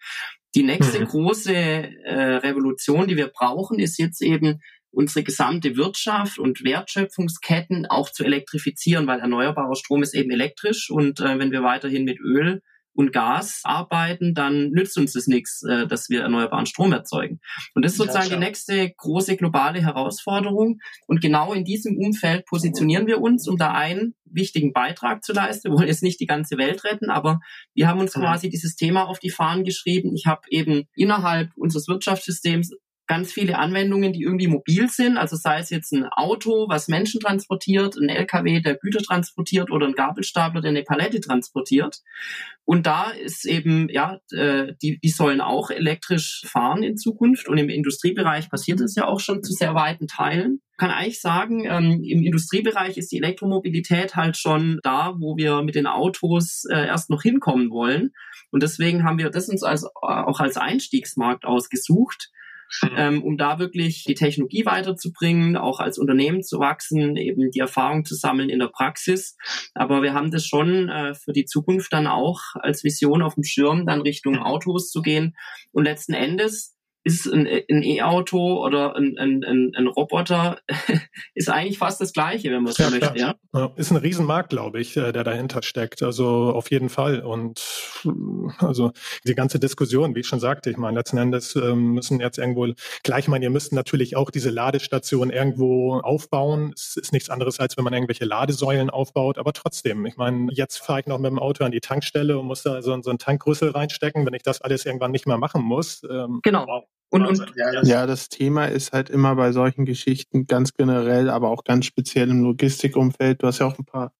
Die 0.54 0.64
nächste 0.64 1.00
mhm. 1.00 1.04
große 1.04 1.54
äh, 1.54 2.34
Revolution, 2.36 3.06
die 3.06 3.16
wir 3.16 3.28
brauchen, 3.28 3.78
ist 3.78 3.98
jetzt 3.98 4.20
eben 4.20 4.60
unsere 4.90 5.22
gesamte 5.22 5.76
Wirtschaft 5.76 6.38
und 6.38 6.64
Wertschöpfungsketten 6.64 7.86
auch 7.86 8.10
zu 8.10 8.24
elektrifizieren, 8.24 9.06
weil 9.06 9.20
erneuerbarer 9.20 9.76
Strom 9.76 10.02
ist 10.02 10.14
eben 10.14 10.30
elektrisch 10.30 10.90
und 10.90 11.20
äh, 11.20 11.38
wenn 11.38 11.52
wir 11.52 11.62
weiterhin 11.62 12.04
mit 12.04 12.18
Öl 12.20 12.62
und 12.92 13.12
Gas 13.12 13.60
arbeiten, 13.64 14.34
dann 14.34 14.70
nützt 14.70 14.98
uns 14.98 15.12
das 15.12 15.26
nichts, 15.26 15.62
äh, 15.62 15.86
dass 15.86 16.10
wir 16.10 16.22
erneuerbaren 16.22 16.66
Strom 16.66 16.92
erzeugen. 16.92 17.40
Und 17.74 17.84
das 17.84 17.92
ist 17.92 17.98
sozusagen 17.98 18.30
ja, 18.30 18.36
die 18.36 18.44
nächste 18.44 18.92
große 18.96 19.36
globale 19.36 19.80
Herausforderung. 19.80 20.80
Und 21.06 21.20
genau 21.20 21.52
in 21.52 21.64
diesem 21.64 21.96
Umfeld 21.96 22.46
positionieren 22.46 23.06
wir 23.06 23.20
uns, 23.20 23.46
um 23.48 23.56
da 23.56 23.72
einen 23.72 24.14
wichtigen 24.24 24.72
Beitrag 24.72 25.24
zu 25.24 25.32
leisten. 25.32 25.70
Wir 25.70 25.78
wollen 25.78 25.88
jetzt 25.88 26.02
nicht 26.02 26.20
die 26.20 26.26
ganze 26.26 26.58
Welt 26.58 26.84
retten, 26.84 27.10
aber 27.10 27.40
wir 27.74 27.88
haben 27.88 28.00
uns 28.00 28.12
quasi 28.12 28.48
dieses 28.48 28.76
Thema 28.76 29.08
auf 29.08 29.18
die 29.18 29.30
Fahnen 29.30 29.64
geschrieben. 29.64 30.14
Ich 30.14 30.26
habe 30.26 30.42
eben 30.50 30.84
innerhalb 30.94 31.50
unseres 31.56 31.88
Wirtschaftssystems 31.88 32.72
ganz 33.10 33.32
viele 33.32 33.58
Anwendungen, 33.58 34.12
die 34.12 34.22
irgendwie 34.22 34.46
mobil 34.46 34.88
sind. 34.88 35.18
Also 35.18 35.34
sei 35.34 35.58
es 35.58 35.68
jetzt 35.68 35.90
ein 35.92 36.04
Auto, 36.04 36.68
was 36.68 36.86
Menschen 36.86 37.18
transportiert, 37.18 37.96
ein 37.96 38.08
LKW, 38.08 38.60
der 38.60 38.76
Güter 38.76 39.00
transportiert 39.00 39.72
oder 39.72 39.88
ein 39.88 39.94
Gabelstapler, 39.94 40.60
der 40.60 40.68
eine 40.68 40.84
Palette 40.84 41.20
transportiert. 41.20 42.02
Und 42.64 42.86
da 42.86 43.10
ist 43.10 43.46
eben, 43.46 43.88
ja, 43.88 44.20
äh, 44.30 44.74
die, 44.80 45.00
die 45.00 45.08
sollen 45.08 45.40
auch 45.40 45.70
elektrisch 45.70 46.42
fahren 46.46 46.84
in 46.84 46.96
Zukunft. 46.96 47.48
Und 47.48 47.58
im 47.58 47.68
Industriebereich 47.68 48.48
passiert 48.48 48.80
es 48.80 48.94
ja 48.94 49.08
auch 49.08 49.18
schon 49.18 49.42
zu 49.42 49.52
sehr 49.52 49.74
weiten 49.74 50.06
Teilen. 50.06 50.60
Ich 50.70 50.76
kann 50.78 50.92
eigentlich 50.92 51.20
sagen, 51.20 51.64
ähm, 51.64 52.04
im 52.04 52.22
Industriebereich 52.22 52.96
ist 52.96 53.10
die 53.10 53.18
Elektromobilität 53.18 54.14
halt 54.14 54.36
schon 54.36 54.78
da, 54.84 55.16
wo 55.18 55.36
wir 55.36 55.62
mit 55.62 55.74
den 55.74 55.88
Autos 55.88 56.62
äh, 56.70 56.86
erst 56.86 57.10
noch 57.10 57.22
hinkommen 57.22 57.70
wollen. 57.70 58.12
Und 58.52 58.62
deswegen 58.62 59.02
haben 59.02 59.18
wir 59.18 59.30
das 59.30 59.48
uns 59.48 59.64
als, 59.64 59.84
auch 59.96 60.38
als 60.38 60.56
Einstiegsmarkt 60.56 61.44
ausgesucht. 61.44 62.30
Ähm, 62.96 63.22
um 63.22 63.36
da 63.36 63.58
wirklich 63.58 64.04
die 64.04 64.14
Technologie 64.14 64.64
weiterzubringen, 64.66 65.56
auch 65.56 65.80
als 65.80 65.98
Unternehmen 65.98 66.42
zu 66.42 66.58
wachsen, 66.58 67.16
eben 67.16 67.50
die 67.50 67.60
Erfahrung 67.60 68.04
zu 68.04 68.14
sammeln 68.14 68.50
in 68.50 68.58
der 68.58 68.68
Praxis. 68.68 69.36
Aber 69.74 70.02
wir 70.02 70.14
haben 70.14 70.30
das 70.30 70.46
schon 70.46 70.88
äh, 70.88 71.14
für 71.14 71.32
die 71.32 71.44
Zukunft 71.44 71.92
dann 71.92 72.06
auch 72.06 72.40
als 72.54 72.84
Vision 72.84 73.22
auf 73.22 73.34
dem 73.34 73.44
Schirm, 73.44 73.86
dann 73.86 74.02
Richtung 74.02 74.38
Autos 74.38 74.90
zu 74.90 75.02
gehen. 75.02 75.36
Und 75.72 75.84
letzten 75.84 76.14
Endes 76.14 76.74
ist 77.02 77.26
ein 77.26 77.46
E-Auto 77.46 78.62
oder 78.62 78.94
ein, 78.94 79.16
ein, 79.16 79.42
ein, 79.42 79.72
ein, 79.74 79.86
Roboter 79.86 80.58
ist 81.34 81.48
eigentlich 81.48 81.78
fast 81.78 82.00
das 82.00 82.12
Gleiche, 82.12 82.50
wenn 82.50 82.62
man 82.62 82.72
es 82.72 82.78
ja, 82.78 82.90
so 82.90 82.90
möchte. 82.90 83.18
Ja. 83.18 83.34
ja. 83.54 83.72
Ist 83.76 83.90
ein 83.90 83.96
Riesenmarkt, 83.96 84.50
glaube 84.50 84.80
ich, 84.80 84.98
äh, 84.98 85.10
der 85.12 85.24
dahinter 85.24 85.62
steckt. 85.62 86.02
Also 86.02 86.26
auf 86.26 86.70
jeden 86.70 86.90
Fall. 86.90 87.20
Und 87.20 87.62
also 88.58 88.92
die 89.26 89.34
ganze 89.34 89.58
Diskussion, 89.58 90.14
wie 90.14 90.20
ich 90.20 90.26
schon 90.26 90.40
sagte, 90.40 90.70
ich 90.70 90.76
meine, 90.76 90.98
letzten 90.98 91.16
Endes 91.16 91.56
ähm, 91.56 91.92
müssen 91.92 92.20
jetzt 92.20 92.36
irgendwo, 92.36 92.66
gleich 93.02 93.28
meine, 93.28 93.46
ihr 93.46 93.50
müsst 93.50 93.72
natürlich 93.72 94.16
auch 94.16 94.30
diese 94.30 94.50
Ladestation 94.50 95.30
irgendwo 95.30 95.94
aufbauen. 96.00 96.72
Es 96.76 96.96
ist 96.96 97.14
nichts 97.14 97.30
anderes, 97.30 97.60
als 97.60 97.78
wenn 97.78 97.84
man 97.84 97.94
irgendwelche 97.94 98.26
Ladesäulen 98.26 98.90
aufbaut. 98.90 99.38
Aber 99.38 99.54
trotzdem, 99.54 100.04
ich 100.04 100.18
meine, 100.18 100.52
jetzt 100.52 100.76
fahre 100.78 101.00
ich 101.00 101.06
noch 101.06 101.18
mit 101.18 101.30
dem 101.30 101.38
Auto 101.38 101.64
an 101.64 101.72
die 101.72 101.80
Tankstelle 101.80 102.38
und 102.38 102.44
muss 102.44 102.62
da 102.62 102.82
so, 102.82 103.00
so 103.00 103.08
einen 103.08 103.18
Tankrüssel 103.18 103.70
reinstecken, 103.70 104.26
wenn 104.26 104.34
ich 104.34 104.42
das 104.42 104.60
alles 104.60 104.84
irgendwann 104.84 105.12
nicht 105.12 105.26
mehr 105.26 105.38
machen 105.38 105.62
muss. 105.62 106.02
Ähm, 106.10 106.40
genau. 106.42 106.66
Wow. 106.66 106.89
Und, 107.10 107.26
und 107.26 107.52
ja, 107.82 108.06
das 108.06 108.28
Thema 108.28 108.66
ist 108.66 108.92
halt 108.92 109.10
immer 109.10 109.34
bei 109.34 109.50
solchen 109.50 109.84
Geschichten 109.84 110.46
ganz 110.46 110.74
generell, 110.74 111.28
aber 111.28 111.50
auch 111.50 111.64
ganz 111.64 111.86
speziell 111.86 112.30
im 112.30 112.42
Logistikumfeld. 112.42 113.42
Du 113.42 113.48
hast 113.48 113.58
ja 113.58 113.66
auch 113.66 113.78
ein 113.78 113.84
paar 113.84 114.12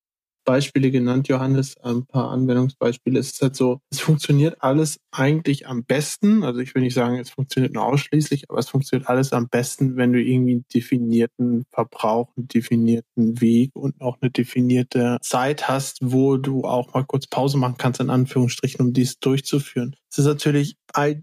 Beispiele 0.51 0.91
genannt, 0.91 1.29
Johannes, 1.29 1.77
ein 1.77 2.07
paar 2.07 2.33
Anwendungsbeispiele. 2.33 3.21
Es 3.21 3.31
ist 3.31 3.41
halt 3.41 3.55
so, 3.55 3.79
es 3.89 4.01
funktioniert 4.01 4.57
alles 4.59 4.99
eigentlich 5.13 5.69
am 5.69 5.85
besten. 5.85 6.43
Also 6.43 6.59
ich 6.59 6.75
will 6.75 6.83
nicht 6.83 6.95
sagen, 6.95 7.21
es 7.21 7.31
funktioniert 7.31 7.73
nur 7.73 7.85
ausschließlich, 7.85 8.47
aber 8.49 8.59
es 8.59 8.69
funktioniert 8.69 9.09
alles 9.09 9.33
am 9.33 9.49
besten, 9.49 9.95
wenn 9.95 10.13
du 10.13 10.21
irgendwie 10.21 10.55
einen 10.55 10.65
definierten 10.75 11.67
Verbrauch, 11.71 12.33
einen 12.37 12.49
definierten 12.49 13.41
Weg 13.41 13.71
und 13.77 14.01
auch 14.01 14.19
eine 14.21 14.33
definierte 14.33 15.19
Zeit 15.23 15.69
hast, 15.69 15.99
wo 16.03 16.37
du 16.37 16.65
auch 16.65 16.95
mal 16.95 17.05
kurz 17.05 17.29
Pause 17.29 17.57
machen 17.57 17.77
kannst, 17.79 18.01
in 18.01 18.11
Anführungsstrichen, 18.11 18.85
um 18.85 18.93
dies 18.93 19.21
durchzuführen. 19.21 19.95
Es 20.11 20.19
ist 20.19 20.27
natürlich 20.27 20.75
ein 20.93 21.23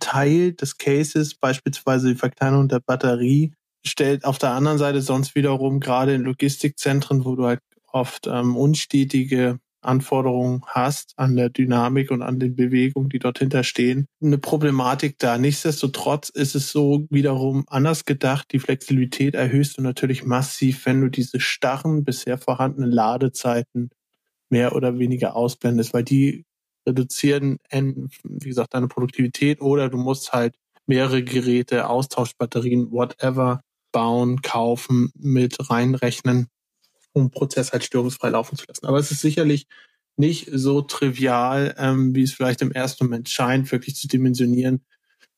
Teil 0.00 0.52
des 0.52 0.78
Cases, 0.78 1.36
beispielsweise 1.36 2.08
die 2.08 2.18
Verkleinerung 2.18 2.66
der 2.66 2.80
Batterie, 2.80 3.52
stellt 3.86 4.24
auf 4.24 4.38
der 4.38 4.50
anderen 4.50 4.78
Seite 4.78 5.00
sonst 5.00 5.36
wiederum 5.36 5.78
gerade 5.78 6.14
in 6.14 6.22
Logistikzentren, 6.22 7.24
wo 7.24 7.36
du 7.36 7.44
halt 7.44 7.60
oft 7.94 8.26
ähm, 8.26 8.56
unstetige 8.56 9.58
Anforderungen 9.80 10.62
hast 10.66 11.12
an 11.16 11.36
der 11.36 11.50
Dynamik 11.50 12.10
und 12.10 12.22
an 12.22 12.38
den 12.38 12.56
Bewegungen, 12.56 13.10
die 13.10 13.18
dort 13.18 13.38
hinterstehen, 13.38 14.06
eine 14.22 14.38
Problematik 14.38 15.18
da. 15.18 15.38
Nichtsdestotrotz 15.38 16.30
ist 16.30 16.54
es 16.54 16.72
so 16.72 17.06
wiederum 17.10 17.64
anders 17.68 18.04
gedacht. 18.04 18.52
Die 18.52 18.58
Flexibilität 18.58 19.34
erhöhst 19.34 19.78
du 19.78 19.82
natürlich 19.82 20.24
massiv, 20.24 20.86
wenn 20.86 21.00
du 21.02 21.08
diese 21.08 21.38
starren, 21.38 22.04
bisher 22.04 22.38
vorhandenen 22.38 22.90
Ladezeiten 22.90 23.90
mehr 24.50 24.74
oder 24.74 24.98
weniger 24.98 25.36
ausblendest, 25.36 25.92
weil 25.92 26.04
die 26.04 26.44
reduzieren, 26.86 27.58
wie 27.70 28.48
gesagt, 28.48 28.74
deine 28.74 28.88
Produktivität 28.88 29.60
oder 29.60 29.88
du 29.88 29.96
musst 29.96 30.32
halt 30.32 30.54
mehrere 30.86 31.22
Geräte, 31.22 31.88
Austauschbatterien, 31.88 32.90
whatever 32.90 33.60
bauen, 33.92 34.42
kaufen, 34.42 35.10
mit 35.14 35.70
reinrechnen 35.70 36.48
um 37.14 37.30
Prozess 37.30 37.72
halt 37.72 37.84
störungsfrei 37.84 38.28
laufen 38.30 38.56
zu 38.58 38.66
lassen. 38.68 38.86
Aber 38.86 38.98
es 38.98 39.10
ist 39.10 39.22
sicherlich 39.22 39.66
nicht 40.16 40.48
so 40.52 40.82
trivial, 40.82 41.74
ähm, 41.78 42.14
wie 42.14 42.22
es 42.22 42.34
vielleicht 42.34 42.62
im 42.62 42.72
ersten 42.72 43.06
Moment 43.06 43.28
scheint, 43.28 43.72
wirklich 43.72 43.96
zu 43.96 44.08
dimensionieren. 44.08 44.84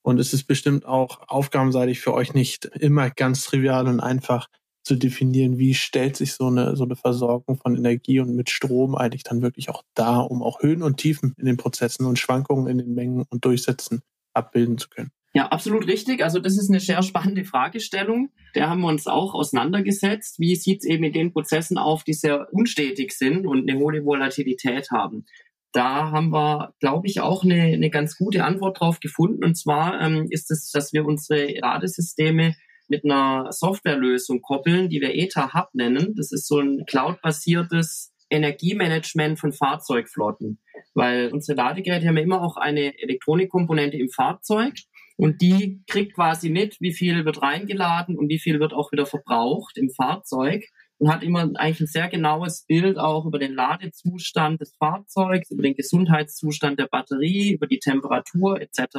Und 0.02 0.18
es 0.20 0.32
ist 0.32 0.44
bestimmt 0.44 0.84
auch 0.86 1.28
aufgabenseitig 1.28 2.00
für 2.00 2.14
euch 2.14 2.34
nicht 2.34 2.66
immer 2.66 3.10
ganz 3.10 3.44
trivial 3.44 3.88
und 3.88 4.00
einfach 4.00 4.48
zu 4.84 4.94
definieren, 4.94 5.58
wie 5.58 5.74
stellt 5.74 6.16
sich 6.16 6.34
so 6.34 6.46
eine, 6.46 6.76
so 6.76 6.84
eine 6.84 6.94
Versorgung 6.94 7.58
von 7.58 7.76
Energie 7.76 8.20
und 8.20 8.36
mit 8.36 8.50
Strom 8.50 8.94
eigentlich 8.94 9.24
dann 9.24 9.42
wirklich 9.42 9.68
auch 9.68 9.82
da, 9.94 10.18
um 10.18 10.42
auch 10.42 10.62
Höhen 10.62 10.82
und 10.82 10.98
Tiefen 10.98 11.34
in 11.38 11.46
den 11.46 11.56
Prozessen 11.56 12.06
und 12.06 12.20
Schwankungen 12.20 12.68
in 12.68 12.78
den 12.78 12.94
Mengen 12.94 13.24
und 13.28 13.44
Durchsätzen 13.44 14.02
abbilden 14.32 14.78
zu 14.78 14.88
können. 14.88 15.10
Ja, 15.37 15.49
absolut 15.49 15.87
richtig. 15.87 16.25
Also 16.25 16.38
das 16.38 16.57
ist 16.57 16.70
eine 16.70 16.81
sehr 16.81 17.03
spannende 17.03 17.44
Fragestellung. 17.44 18.31
Der 18.55 18.70
haben 18.70 18.81
wir 18.81 18.88
uns 18.88 19.07
auch 19.07 19.35
auseinandergesetzt. 19.35 20.40
Wie 20.40 20.57
sieht 20.57 20.79
es 20.79 20.87
eben 20.87 21.05
in 21.05 21.12
den 21.12 21.31
Prozessen 21.35 21.77
auf, 21.77 22.05
die 22.05 22.14
sehr 22.14 22.49
unstetig 22.55 23.12
sind 23.12 23.46
und 23.46 23.68
eine 23.68 23.79
hohe 23.79 24.03
Volatilität 24.03 24.90
haben? 24.90 25.27
Da 25.75 26.11
haben 26.11 26.31
wir, 26.31 26.72
glaube 26.81 27.07
ich, 27.07 27.20
auch 27.20 27.44
eine, 27.44 27.64
eine 27.64 27.90
ganz 27.90 28.16
gute 28.16 28.44
Antwort 28.44 28.81
drauf 28.81 28.99
gefunden. 28.99 29.44
Und 29.44 29.57
zwar 29.57 30.01
ähm, 30.01 30.27
ist 30.31 30.51
es, 30.51 30.70
dass 30.70 30.94
wir 30.94 31.05
unsere 31.05 31.53
Ladesysteme 31.59 32.55
mit 32.88 33.05
einer 33.05 33.53
Softwarelösung 33.53 34.40
koppeln, 34.40 34.88
die 34.88 35.03
wir 35.03 35.14
ETA 35.14 35.53
Hub 35.53 35.68
nennen. 35.75 36.14
Das 36.16 36.33
ist 36.33 36.49
so 36.49 36.61
ein 36.61 36.87
cloud-basiertes 36.87 38.14
Energiemanagement 38.31 39.38
von 39.38 39.53
Fahrzeugflotten. 39.53 40.61
Weil 40.94 41.29
unsere 41.31 41.59
Ladegeräte 41.59 42.09
haben 42.09 42.16
ja 42.16 42.22
immer 42.22 42.40
auch 42.40 42.57
eine 42.57 42.99
Elektronikkomponente 42.99 43.99
im 43.99 44.09
Fahrzeug. 44.09 44.72
Und 45.16 45.40
die 45.40 45.83
kriegt 45.87 46.14
quasi 46.14 46.50
mit, 46.50 46.76
wie 46.81 46.92
viel 46.92 47.24
wird 47.24 47.40
reingeladen 47.42 48.18
und 48.18 48.29
wie 48.29 48.38
viel 48.38 48.61
wird 48.61 48.74
auch 48.74 48.92
wieder 48.92 49.07
verbraucht 49.07 49.79
im 49.79 49.90
Fahrzeug 49.90 50.64
und 50.98 51.11
hat 51.11 51.22
immer 51.22 51.50
eigentlich 51.55 51.81
ein 51.81 51.87
sehr 51.87 52.09
genaues 52.09 52.64
Bild 52.66 52.98
auch 52.98 53.26
über 53.26 53.38
den 53.38 53.55
Ladezustand 53.55 54.61
des 54.61 54.74
Fahrzeugs, 54.76 55.50
über 55.50 55.62
den 55.62 55.74
Gesundheitszustand 55.74 56.79
der 56.79 56.87
Batterie, 56.87 57.52
über 57.52 57.66
die 57.66 57.79
Temperatur 57.79 58.61
etc. 58.61 58.98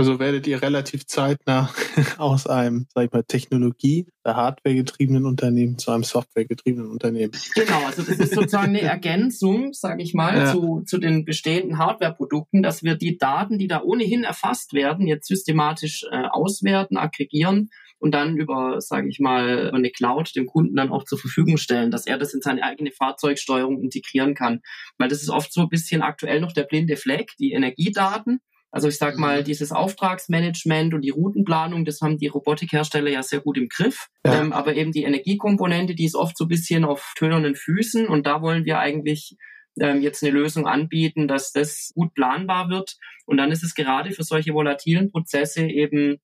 Also 0.00 0.18
werdet 0.18 0.46
ihr 0.46 0.62
relativ 0.62 1.06
zeitnah 1.06 1.70
aus 2.18 2.46
einem, 2.46 2.86
sag 2.94 3.04
ich 3.04 3.12
mal, 3.12 3.22
Technologie, 3.22 4.06
Hardware 4.26 4.74
getriebenen 4.74 5.26
Unternehmen 5.26 5.76
zu 5.76 5.90
einem 5.90 6.04
Software 6.04 6.46
getriebenen 6.46 6.90
Unternehmen. 6.90 7.32
Genau, 7.54 7.84
also 7.84 8.02
das 8.02 8.18
ist 8.18 8.34
sozusagen 8.34 8.68
eine 8.68 8.80
Ergänzung, 8.80 9.72
sage 9.72 10.02
ich 10.02 10.14
mal, 10.14 10.38
ja. 10.38 10.52
zu, 10.52 10.82
zu 10.86 10.98
den 10.98 11.24
bestehenden 11.24 11.78
Hardware-Produkten, 11.78 12.62
dass 12.62 12.82
wir 12.82 12.94
die 12.94 13.18
Daten, 13.18 13.58
die 13.58 13.66
da 13.66 13.82
ohnehin 13.82 14.24
erfasst 14.24 14.72
werden, 14.72 15.06
jetzt 15.06 15.26
systematisch 15.28 16.04
äh, 16.10 16.28
auswerten, 16.30 16.96
aggregieren 16.96 17.70
und 18.00 18.12
dann 18.12 18.36
über, 18.36 18.80
sage 18.80 19.08
ich 19.08 19.20
mal, 19.20 19.70
eine 19.72 19.90
Cloud 19.90 20.34
dem 20.34 20.46
Kunden 20.46 20.74
dann 20.74 20.90
auch 20.90 21.04
zur 21.04 21.18
Verfügung 21.18 21.58
stellen, 21.58 21.90
dass 21.90 22.06
er 22.06 22.16
das 22.16 22.32
in 22.32 22.40
seine 22.40 22.62
eigene 22.62 22.90
Fahrzeugsteuerung 22.92 23.82
integrieren 23.82 24.34
kann. 24.34 24.62
Weil 24.96 25.10
das 25.10 25.22
ist 25.22 25.28
oft 25.28 25.52
so 25.52 25.60
ein 25.60 25.68
bisschen 25.68 26.00
aktuell 26.00 26.40
noch 26.40 26.52
der 26.52 26.64
blinde 26.64 26.96
Fleck, 26.96 27.32
die 27.38 27.52
Energiedaten. 27.52 28.40
Also 28.72 28.88
ich 28.88 28.98
sag 28.98 29.18
mal, 29.18 29.40
mhm. 29.40 29.44
dieses 29.44 29.72
Auftragsmanagement 29.72 30.94
und 30.94 31.02
die 31.02 31.10
Routenplanung, 31.10 31.84
das 31.84 32.00
haben 32.00 32.18
die 32.18 32.28
Robotikhersteller 32.28 33.10
ja 33.10 33.22
sehr 33.22 33.40
gut 33.40 33.58
im 33.58 33.68
Griff. 33.68 34.08
Ja. 34.24 34.40
Ähm, 34.40 34.52
aber 34.52 34.76
eben 34.76 34.92
die 34.92 35.02
Energiekomponente, 35.02 35.94
die 35.94 36.04
ist 36.04 36.14
oft 36.14 36.36
so 36.36 36.44
ein 36.44 36.48
bisschen 36.48 36.84
auf 36.84 37.14
tönernen 37.16 37.56
Füßen 37.56 38.06
und 38.06 38.26
da 38.26 38.42
wollen 38.42 38.64
wir 38.64 38.78
eigentlich 38.78 39.36
ähm, 39.80 40.00
jetzt 40.00 40.22
eine 40.22 40.32
Lösung 40.32 40.66
anbieten, 40.66 41.26
dass 41.26 41.52
das 41.52 41.90
gut 41.94 42.14
planbar 42.14 42.68
wird. 42.68 42.96
Und 43.26 43.38
dann 43.38 43.50
ist 43.50 43.62
es 43.62 43.74
gerade 43.74 44.12
für 44.12 44.24
solche 44.24 44.54
volatilen 44.54 45.10
Prozesse 45.10 45.66
eben 45.66 46.18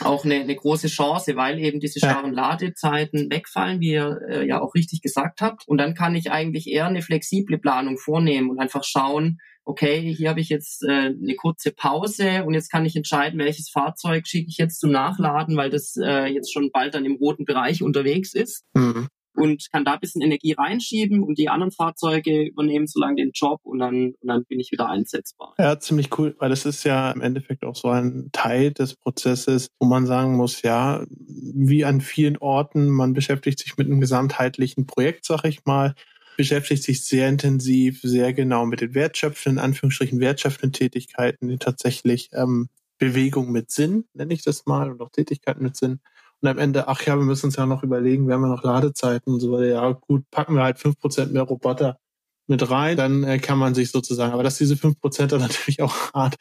auch 0.00 0.24
eine, 0.24 0.36
eine 0.36 0.54
große 0.54 0.88
Chance, 0.88 1.36
weil 1.36 1.58
eben 1.58 1.80
diese 1.80 1.98
starren 1.98 2.32
Ladezeiten 2.32 3.30
wegfallen, 3.30 3.80
wie 3.80 3.92
ihr 3.92 4.20
äh, 4.28 4.46
ja 4.46 4.60
auch 4.60 4.74
richtig 4.74 5.02
gesagt 5.02 5.40
habt. 5.40 5.66
Und 5.66 5.78
dann 5.78 5.94
kann 5.94 6.14
ich 6.14 6.30
eigentlich 6.30 6.68
eher 6.68 6.86
eine 6.86 7.02
flexible 7.02 7.58
Planung 7.58 7.98
vornehmen 7.98 8.50
und 8.50 8.60
einfach 8.60 8.84
schauen, 8.84 9.38
okay, 9.68 10.14
hier 10.14 10.30
habe 10.30 10.40
ich 10.40 10.48
jetzt 10.48 10.82
äh, 10.82 11.12
eine 11.12 11.34
kurze 11.36 11.72
Pause 11.72 12.44
und 12.44 12.54
jetzt 12.54 12.70
kann 12.70 12.86
ich 12.86 12.96
entscheiden, 12.96 13.38
welches 13.38 13.68
Fahrzeug 13.68 14.26
schicke 14.26 14.48
ich 14.48 14.56
jetzt 14.56 14.80
zum 14.80 14.90
Nachladen, 14.90 15.56
weil 15.58 15.68
das 15.68 15.94
äh, 16.02 16.24
jetzt 16.26 16.52
schon 16.52 16.70
bald 16.72 16.94
dann 16.94 17.04
im 17.04 17.16
roten 17.16 17.44
Bereich 17.44 17.82
unterwegs 17.82 18.34
ist. 18.34 18.64
Mhm. 18.74 19.08
und 19.34 19.70
kann 19.70 19.84
da 19.84 19.92
ein 19.92 20.00
bisschen 20.00 20.22
Energie 20.22 20.52
reinschieben 20.52 21.22
und 21.22 21.38
die 21.38 21.48
anderen 21.48 21.70
Fahrzeuge 21.70 22.42
übernehmen 22.42 22.86
so 22.88 22.98
lange 22.98 23.16
den 23.16 23.30
Job 23.32 23.60
und 23.62 23.78
dann, 23.78 24.14
und 24.18 24.28
dann 24.28 24.44
bin 24.46 24.58
ich 24.58 24.72
wieder 24.72 24.88
einsetzbar. 24.88 25.54
Ja, 25.58 25.78
ziemlich 25.78 26.18
cool, 26.18 26.34
weil 26.38 26.48
das 26.48 26.66
ist 26.66 26.82
ja 26.84 27.10
im 27.12 27.20
Endeffekt 27.20 27.64
auch 27.64 27.76
so 27.76 27.88
ein 27.88 28.30
Teil 28.32 28.72
des 28.72 28.96
Prozesses, 28.96 29.68
wo 29.78 29.86
man 29.86 30.06
sagen 30.06 30.34
muss, 30.34 30.62
ja, 30.62 31.04
wie 31.10 31.84
an 31.84 32.00
vielen 32.00 32.38
Orten, 32.38 32.88
man 32.88 33.12
beschäftigt 33.12 33.60
sich 33.60 33.76
mit 33.76 33.86
einem 33.86 34.00
gesamtheitlichen 34.00 34.86
Projekt, 34.86 35.24
sag 35.24 35.44
ich 35.44 35.64
mal, 35.66 35.94
beschäftigt 36.38 36.84
sich 36.84 37.04
sehr 37.04 37.28
intensiv, 37.28 38.00
sehr 38.02 38.32
genau 38.32 38.64
mit 38.64 38.80
den 38.80 38.94
wertschöpfenden, 38.94 39.58
in 39.58 39.64
Anführungsstrichen 39.64 40.20
wertschöpfenden 40.20 40.72
Tätigkeiten, 40.72 41.48
die 41.48 41.58
tatsächlich 41.58 42.30
ähm, 42.32 42.68
Bewegung 42.96 43.50
mit 43.50 43.72
Sinn, 43.72 44.04
nenne 44.14 44.32
ich 44.32 44.44
das 44.44 44.64
mal, 44.64 44.90
und 44.90 45.00
auch 45.00 45.10
Tätigkeiten 45.10 45.64
mit 45.64 45.76
Sinn. 45.76 45.98
Und 46.40 46.48
am 46.48 46.58
Ende, 46.58 46.86
ach 46.86 47.02
ja, 47.02 47.16
wir 47.16 47.24
müssen 47.24 47.46
uns 47.46 47.56
ja 47.56 47.66
noch 47.66 47.82
überlegen, 47.82 48.28
wir 48.28 48.34
haben 48.34 48.42
ja 48.42 48.50
noch 48.50 48.62
Ladezeiten 48.62 49.34
und 49.34 49.40
so 49.40 49.50
weiter. 49.50 49.66
Ja, 49.66 49.90
gut, 49.90 50.30
packen 50.30 50.54
wir 50.54 50.62
halt 50.62 50.78
fünf 50.78 50.96
Prozent 51.00 51.32
mehr 51.32 51.42
Roboter 51.42 51.98
mit 52.46 52.70
rein, 52.70 52.96
dann 52.96 53.24
äh, 53.24 53.38
kann 53.40 53.58
man 53.58 53.74
sich 53.74 53.90
sozusagen, 53.90 54.32
aber 54.32 54.44
dass 54.44 54.58
diese 54.58 54.76
fünf 54.76 55.00
Prozent 55.00 55.32
dann 55.32 55.40
natürlich 55.40 55.82
auch 55.82 56.12
hart 56.14 56.36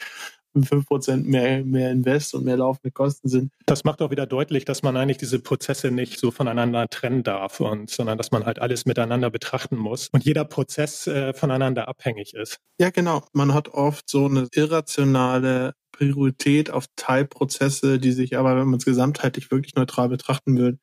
fünf 0.63 0.87
Prozent 0.87 1.27
mehr, 1.27 1.63
mehr 1.63 1.91
Invest 1.91 2.33
und 2.33 2.45
mehr 2.45 2.57
laufende 2.57 2.91
Kosten 2.91 3.29
sind. 3.29 3.51
Das 3.65 3.83
macht 3.83 4.01
auch 4.01 4.11
wieder 4.11 4.25
deutlich, 4.25 4.65
dass 4.65 4.83
man 4.83 4.97
eigentlich 4.97 5.17
diese 5.17 5.39
Prozesse 5.39 5.91
nicht 5.91 6.19
so 6.19 6.31
voneinander 6.31 6.87
trennen 6.89 7.23
darf 7.23 7.59
und, 7.59 7.89
sondern 7.89 8.17
dass 8.17 8.31
man 8.31 8.45
halt 8.45 8.59
alles 8.59 8.85
miteinander 8.85 9.29
betrachten 9.29 9.77
muss 9.77 10.09
und 10.11 10.23
jeder 10.23 10.45
Prozess 10.45 11.07
äh, 11.07 11.33
voneinander 11.33 11.87
abhängig 11.87 12.33
ist. 12.33 12.59
Ja, 12.79 12.89
genau. 12.89 13.23
Man 13.33 13.53
hat 13.53 13.69
oft 13.69 14.09
so 14.09 14.25
eine 14.25 14.47
irrationale 14.53 15.73
Priorität 15.91 16.69
auf 16.69 16.85
Teilprozesse, 16.95 17.99
die 17.99 18.11
sich 18.11 18.37
aber, 18.37 18.55
wenn 18.55 18.67
man 18.67 18.77
es 18.77 18.85
gesamtheitlich 18.85 19.49
wirklich 19.51 19.75
neutral 19.75 20.09
betrachten 20.09 20.57
will, 20.57 20.77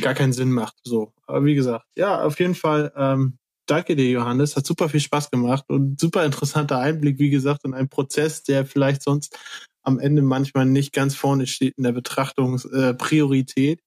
gar 0.00 0.14
keinen 0.14 0.32
Sinn 0.32 0.50
macht. 0.50 0.76
So. 0.84 1.12
Aber 1.26 1.44
wie 1.44 1.54
gesagt, 1.54 1.86
ja, 1.96 2.22
auf 2.22 2.38
jeden 2.38 2.54
Fall, 2.54 2.92
ähm, 2.96 3.38
danke 3.70 3.96
dir, 3.96 4.10
Johannes. 4.10 4.56
Hat 4.56 4.66
super 4.66 4.88
viel 4.88 5.00
Spaß 5.00 5.30
gemacht 5.30 5.64
und 5.68 6.00
super 6.00 6.24
interessanter 6.24 6.78
Einblick, 6.78 7.18
wie 7.18 7.30
gesagt, 7.30 7.64
in 7.64 7.74
einen 7.74 7.88
Prozess, 7.88 8.42
der 8.42 8.66
vielleicht 8.66 9.02
sonst 9.02 9.38
am 9.82 9.98
Ende 9.98 10.22
manchmal 10.22 10.66
nicht 10.66 10.92
ganz 10.92 11.14
vorne 11.14 11.46
steht 11.46 11.78
in 11.78 11.84
der 11.84 11.92
Betrachtungspriorität. 11.92 13.80
Äh, 13.80 13.82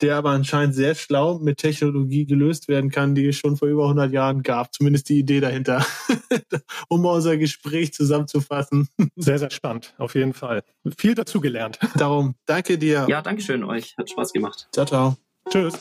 der 0.00 0.16
aber 0.16 0.30
anscheinend 0.30 0.74
sehr 0.74 0.94
schlau 0.94 1.38
mit 1.38 1.58
Technologie 1.58 2.26
gelöst 2.26 2.68
werden 2.68 2.90
kann, 2.90 3.14
die 3.14 3.26
es 3.26 3.36
schon 3.36 3.56
vor 3.56 3.68
über 3.68 3.84
100 3.84 4.12
Jahren 4.12 4.42
gab. 4.42 4.72
Zumindest 4.72 5.08
die 5.08 5.18
Idee 5.18 5.40
dahinter, 5.40 5.84
um 6.88 7.04
unser 7.04 7.36
Gespräch 7.36 7.92
zusammenzufassen. 7.92 8.88
Sehr, 9.16 9.38
sehr 9.38 9.50
spannend, 9.50 9.94
auf 9.98 10.14
jeden 10.14 10.34
Fall. 10.34 10.62
Viel 10.96 11.14
dazu 11.14 11.40
gelernt. 11.40 11.78
Darum, 11.96 12.34
danke 12.46 12.78
dir. 12.78 13.06
Ja, 13.08 13.22
danke 13.22 13.42
schön 13.42 13.64
euch. 13.64 13.96
Hat 13.98 14.08
Spaß 14.10 14.32
gemacht. 14.32 14.68
Ciao, 14.72 14.86
ciao. 14.86 15.16
Tschüss. 15.50 15.74